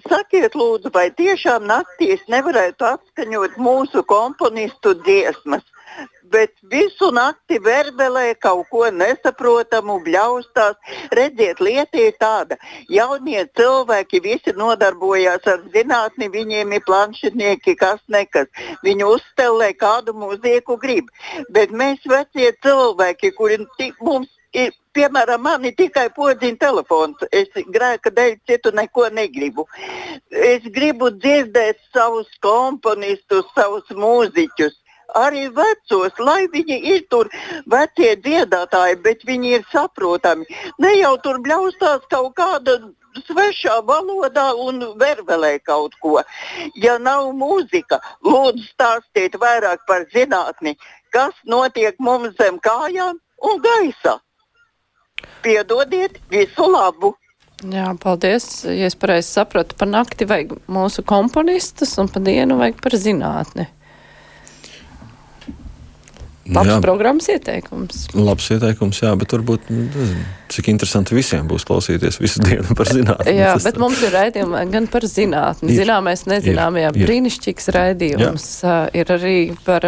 Sakiet, 0.00 0.54
lūdzu, 0.56 0.88
vai 0.94 1.10
tiešām 1.12 1.66
naktīs 1.68 2.22
nevarētu 2.32 2.86
atskaņot 2.88 3.58
mūsu 3.60 4.00
komponistu 4.08 4.94
dziesmas, 5.04 5.66
bet 6.32 6.54
visu 6.72 7.10
nakti 7.12 7.58
verbelē 7.60 8.30
kaut 8.40 8.70
ko 8.72 8.86
nesaprotamu, 8.88 9.98
bļaustās. 10.06 10.78
Redziet, 11.12 11.60
lieta 11.60 12.00
ir 12.00 12.16
tāda, 12.16 12.56
jaunie 12.88 13.44
cilvēki 13.58 14.22
visi 14.24 14.56
nodarbojās 14.56 15.44
ar 15.52 15.60
zinātni, 15.76 16.30
viņiem 16.32 16.72
ir 16.72 16.86
planšetnieki, 16.88 17.76
kas 17.84 18.00
nekas. 18.08 18.48
Viņi 18.88 19.04
uzstelē 19.12 19.74
kādu 19.76 20.16
mūziku 20.16 20.80
grib, 20.80 21.12
bet 21.52 21.68
mēs 21.68 22.00
vecie 22.08 22.54
cilvēki, 22.64 23.36
kuri 23.36 23.60
mums 24.00 24.32
ir, 24.56 24.72
piemēram, 24.96 25.42
man 25.46 25.64
ir 25.68 25.74
tikai 25.78 26.08
podziņa 26.16 26.60
telefons. 26.60 27.24
Es 27.32 27.50
grēka 27.74 28.12
dēļ 28.14 28.36
citu 28.48 28.72
neko 28.76 29.08
negribu. 29.14 29.66
Es 30.30 30.64
gribu 30.76 31.10
dzirdēt 31.16 31.80
savus 31.94 32.30
komponistus, 32.44 33.48
savus 33.56 33.90
mūziķus. 33.90 34.78
Arī 35.18 35.48
vecos, 35.52 36.16
lai 36.18 36.46
viņi 36.48 36.78
ir 36.94 37.02
tur 37.12 37.28
vecie 37.68 38.14
dziedātāji, 38.24 38.96
bet 39.04 39.26
viņi 39.28 39.54
ir 39.58 39.66
saprotami. 39.72 40.46
Ne 40.80 40.94
jau 40.96 41.16
tur 41.24 41.40
bļaustās 41.44 42.06
kaut 42.08 42.32
kāda 42.38 42.78
svešā 43.26 43.82
valodā 43.84 44.46
un 44.56 44.80
vervelē 45.00 45.58
kaut 45.66 45.94
ko. 46.00 46.20
Ja 46.80 46.98
nav 46.98 47.32
mūzika, 47.36 48.00
lūdzu 48.24 48.64
stāstiet 48.70 49.36
vairāk 49.42 49.84
par 49.86 50.06
zinātni, 50.14 50.76
kas 51.12 51.34
notiek 51.44 51.98
mums 52.00 52.36
zem 52.40 52.58
kājām 52.64 53.20
un 53.42 53.64
gaisa. 53.64 54.20
Piedodiet, 55.42 56.20
visu 56.30 56.68
labu! 56.70 57.14
Jā, 57.70 57.92
paldies. 58.02 58.64
Ja 58.66 58.88
es 58.90 58.96
pareizi 58.98 59.30
sapratu, 59.36 59.76
pa 59.78 59.86
nakti 59.86 60.26
vajag 60.26 60.56
mūsu 60.72 61.04
komponistus 61.06 61.94
un 62.02 62.10
pa 62.10 62.22
dienu 62.22 62.58
vajag 62.58 62.82
par 62.82 62.98
zinātni. 62.98 63.68
Labs 66.52 66.72
jā, 66.72 66.78
programmas 66.82 67.28
ieteikums. 67.30 68.08
Labs 68.18 68.48
ieteikums, 68.50 68.98
jā, 69.04 69.12
bet 69.18 69.30
varbūt 69.30 69.68
nezinu, 69.70 70.24
cik 70.50 70.72
interesanti 70.72 71.14
visiem 71.14 71.46
būs 71.46 71.62
klausīties 71.68 72.18
visu 72.18 72.42
dienu 72.48 72.74
par 72.78 72.90
zinātni. 72.90 73.36
jā, 73.38 73.52
bet 73.62 73.78
mums 73.78 74.02
ir 74.02 74.10
raidījumi 74.16 74.64
gan 74.72 74.88
par 74.90 75.06
zinātni. 75.06 75.70
Ir, 75.70 75.84
Zināmais, 75.84 76.26
nezināmajā. 76.26 76.90
Brīnišķīgs 76.98 77.70
raidījums 77.78 78.48
jā. 78.66 78.80
ir 78.98 79.14
arī 79.14 79.36
par 79.62 79.86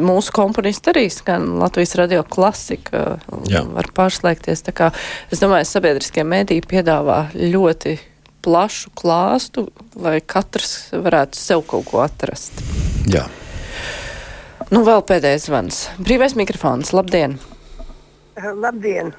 mūsu 0.00 0.34
komponisti 0.36 0.92
arī 0.92 1.06
skan 1.12 1.46
Latvijas 1.60 1.96
radio 1.98 2.22
klasika, 2.26 3.18
Jā. 3.50 3.64
var 3.66 3.90
pārslēgties. 3.96 4.64
Tā 4.68 4.74
kā, 4.76 4.90
es 5.32 5.42
domāju, 5.42 5.68
sabiedriskie 5.68 6.24
mēdī 6.26 6.60
piedāvā 6.64 7.26
ļoti 7.36 7.98
plašu 8.44 8.92
klāstu, 8.96 9.68
lai 10.00 10.18
katrs 10.20 10.90
varētu 10.92 11.40
sev 11.40 11.64
kaut 11.68 11.88
ko 11.90 12.04
atrast. 12.04 12.62
Jā. 13.10 13.26
Nu, 14.70 14.84
vēl 14.86 15.02
pēdējais 15.06 15.48
zvans. 15.48 15.82
Brīvais 15.98 16.36
mikrofons. 16.38 16.94
Labdien! 16.94 17.40
Labdien! 18.38 19.12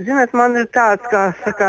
Ziniet, 0.00 0.30
man 0.32 0.54
ir 0.56 0.70
tāds, 0.72 1.04
kā 1.12 1.34
saka, 1.42 1.66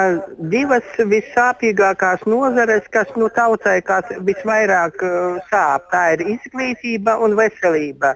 divas 0.47 0.85
vissāpīgākās 1.11 2.21
nozares, 2.23 2.85
kas 2.93 3.09
nu, 3.19 3.27
tautai 3.35 3.81
visvairāk 4.23 5.01
uh, 5.03 5.41
sāp. 5.49 5.89
Tā 5.91 6.03
ir 6.13 6.21
izglītība 6.37 7.17
un 7.19 7.35
veselība. 7.35 8.13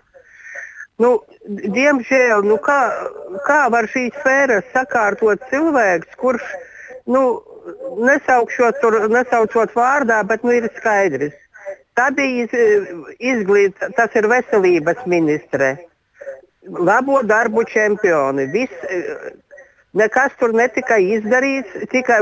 Nu, 1.04 1.10
diemžēl, 1.76 2.40
nu, 2.48 2.56
kā, 2.64 2.78
kā 3.44 3.58
var 3.74 3.90
šīs 3.92 4.16
sfēras 4.22 4.70
sakārtot 4.72 5.44
cilvēks, 5.52 6.16
kurš, 6.22 6.46
nu, 7.12 7.24
nesaukšot, 8.00 8.80
tur, 8.80 8.98
nesaucot 9.12 9.76
vārdā, 9.76 10.22
bet 10.30 10.46
nu, 10.48 10.54
ir 10.56 10.70
skaidrs. 10.78 11.36
Tā 12.00 12.08
bija 12.16 12.48
izglītība, 13.20 13.92
tas 14.00 14.16
ir 14.16 14.30
veselības 14.32 15.04
ministre. 15.04 15.74
Labo 16.64 17.20
darbu 17.28 17.66
čempioni. 17.68 18.48
Viss, 18.56 18.88
Nekas 19.98 20.36
tur 20.38 20.54
netika 20.54 21.00
izdarīts, 21.02 21.74
tikai 21.92 22.20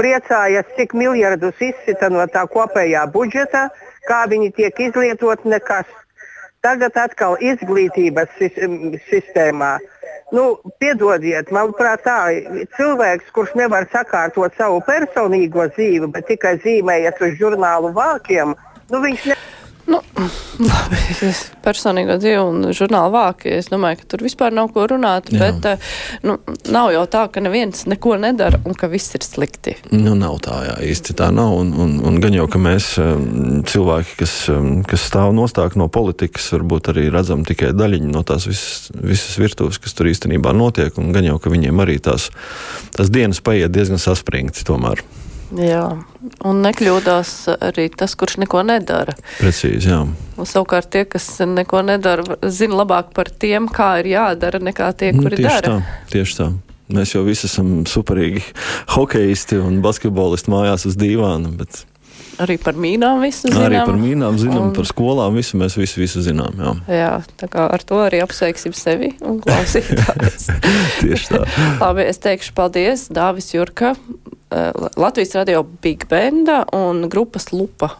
priecājas, 0.00 0.68
cik 0.78 0.94
miljardus 0.96 1.58
izsita 1.60 2.08
no 2.12 2.24
tā 2.32 2.46
kopējā 2.48 3.04
budžeta, 3.12 3.66
kā 4.08 4.22
viņi 4.30 4.52
tiek 4.56 4.80
izlietot, 4.88 5.44
nekas. 5.44 5.88
Tagad 6.64 6.96
atkal 7.00 7.38
izglītības 7.40 8.40
sistēmā. 9.08 9.76
Nu, 10.32 10.60
piedodiet, 10.80 11.48
manuprāt, 11.56 12.04
tā 12.04 12.18
cilvēks, 12.76 13.32
kurš 13.34 13.56
nevar 13.58 13.88
sakārtot 13.92 14.56
savu 14.60 14.82
personīgo 14.86 15.66
dzīvi, 15.72 16.10
bet 16.14 16.28
tikai 16.30 16.58
zīmējas 16.64 17.24
uz 17.26 17.40
žurnālu 17.40 17.94
vākiem, 17.96 18.54
nu, 18.92 19.02
viņš 19.06 19.32
nevar. 19.32 19.59
Nu, 19.90 19.98
labi, 20.62 20.98
es 21.26 21.42
personīgo 21.64 22.14
dzīvi 22.20 22.38
un 22.38 22.68
žurnālu 22.76 23.10
vāki, 23.14 23.50
es 23.58 23.70
domāju, 23.72 23.98
ka 24.00 24.10
tur 24.12 24.22
vispār 24.22 24.54
nav 24.54 24.70
ko 24.74 24.84
runāt, 24.90 25.32
Jā. 25.32 25.40
bet 25.40 25.66
eh, 25.66 25.88
nu, 26.26 26.36
nav 26.70 26.92
jau 26.94 27.02
tā, 27.10 27.24
ka 27.32 27.42
neviens 27.42 27.86
neko 27.90 28.14
nedara 28.22 28.60
un 28.68 28.76
ka 28.78 28.90
viss 28.92 29.16
ir 29.18 29.24
slikti. 29.26 29.74
Nu, 29.90 30.14
nav 30.18 30.38
tā, 30.44 30.60
jā, 30.68 30.76
īsti 30.92 31.16
tā 31.18 31.30
nav. 31.34 31.56
Un, 31.60 31.72
un, 31.74 31.96
un 32.06 32.20
gan 32.22 32.36
jau, 32.36 32.46
ka 32.50 32.60
mēs 32.62 32.92
cilvēki, 33.70 34.14
kas, 34.20 34.34
kas 34.90 35.06
stāv 35.10 35.34
nostāk 35.36 35.74
no 35.80 35.88
politikas, 35.92 36.46
varbūt 36.54 36.92
arī 36.94 37.08
redzam 37.10 37.42
tikai 37.48 37.72
daļiņu 37.76 38.12
no 38.14 38.22
tās 38.26 38.46
visas, 38.50 38.90
visas 38.94 39.40
virtuves, 39.40 39.80
kas 39.82 39.96
tur 39.98 40.10
īstenībā 40.12 40.54
notiek, 40.56 40.94
un 41.02 41.10
gan 41.16 41.26
jau, 41.26 41.40
ka 41.42 41.52
viņiem 41.52 41.82
arī 41.82 41.98
tās, 42.04 42.30
tās 42.94 43.10
dienas 43.10 43.42
paiet 43.42 43.74
diezgan 43.74 43.98
saspringti 44.02 44.66
tomēr. 44.68 45.02
Jā, 45.58 45.82
un 46.46 46.60
nekļūdās 46.62 47.30
arī 47.58 47.88
tas, 47.98 48.14
kurš 48.18 48.38
neko 48.44 48.62
nedara. 48.66 49.16
Precīzi, 49.40 49.90
jā. 49.90 50.00
Un 50.38 50.48
savukārt 50.48 50.92
tie, 50.94 51.04
kas 51.10 51.26
neko 51.42 51.82
nedara, 51.86 52.38
zina 52.46 52.78
labāk 52.82 53.10
par 53.16 53.32
tiem, 53.32 53.66
kā 53.72 53.96
ir 54.02 54.12
jādara, 54.12 54.60
nekā 54.62 54.92
tie, 55.00 55.10
nu, 55.16 55.24
kuri 55.26 55.40
tieši 55.40 55.48
dara. 55.48 55.72
Tā, 55.80 56.02
tieši 56.14 56.36
tā. 56.38 56.48
Mēs 56.90 57.14
jau 57.14 57.22
visi 57.26 57.46
esam 57.46 57.80
superīgi 57.86 58.42
hokeisti 58.96 59.58
un 59.62 59.78
basketbolisti 59.84 60.54
mājās 60.54 60.86
uz 60.90 60.98
dīvāna. 60.98 61.52
Bet... 61.58 61.84
Arī 62.40 62.56
par 62.62 62.78
mīnām 62.80 63.20
visu 63.24 63.50
zinām. 63.50 63.66
Arī 63.66 63.82
par 63.84 63.98
mīnām 64.00 64.38
zinām, 64.40 64.70
un... 64.70 64.74
par 64.76 64.88
skolām 64.88 65.36
visu 65.36 65.60
mēs 65.60 65.76
visu, 65.76 66.00
visu 66.00 66.24
zinām. 66.24 66.56
Jā. 66.56 66.74
jā, 66.96 67.12
tā 67.40 67.50
kā 67.52 67.66
ar 67.68 67.84
to 67.84 68.00
arī 68.00 68.22
apsveiksim 68.24 68.72
sevi 68.76 69.12
un 69.20 69.42
klausītājus. 69.44 70.48
Tieši 71.02 71.34
tā. 71.34 71.44
Labi, 71.84 72.08
es 72.08 72.22
teikšu 72.22 72.56
paldies 72.56 73.08
Dāvis 73.12 73.52
Jurka, 73.52 73.94
Eh, 74.50 74.70
Latvijas 74.96 75.34
radio 75.34 75.62
Big 75.82 76.08
Benda 76.08 76.64
un 76.72 77.04
grupas 77.08 77.52
Lupa 77.52 77.92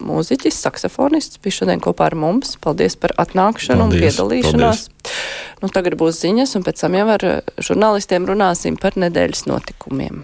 mūziķis, 0.00 0.56
saksofonists 0.62 1.40
bija 1.44 1.58
šodien 1.58 1.80
kopā 1.82 2.06
ar 2.08 2.16
mums. 2.16 2.54
Paldies 2.62 2.96
par 3.00 3.12
atnākšanu 3.20 3.84
paldies, 3.84 4.00
un 4.00 4.06
piedalīšanos. 4.06 4.86
Paldies. 4.88 5.20
Nu, 5.60 5.68
tagad 5.68 5.98
būs 6.00 6.22
ziņas, 6.22 6.54
un 6.56 6.64
pēc 6.64 6.80
tam 6.80 6.96
jau 6.96 7.06
ar 7.16 7.26
žurnālistiem 7.60 8.28
runāsim 8.28 8.80
par 8.80 8.96
nedēļas 9.00 9.44
notikumiem. 9.50 10.22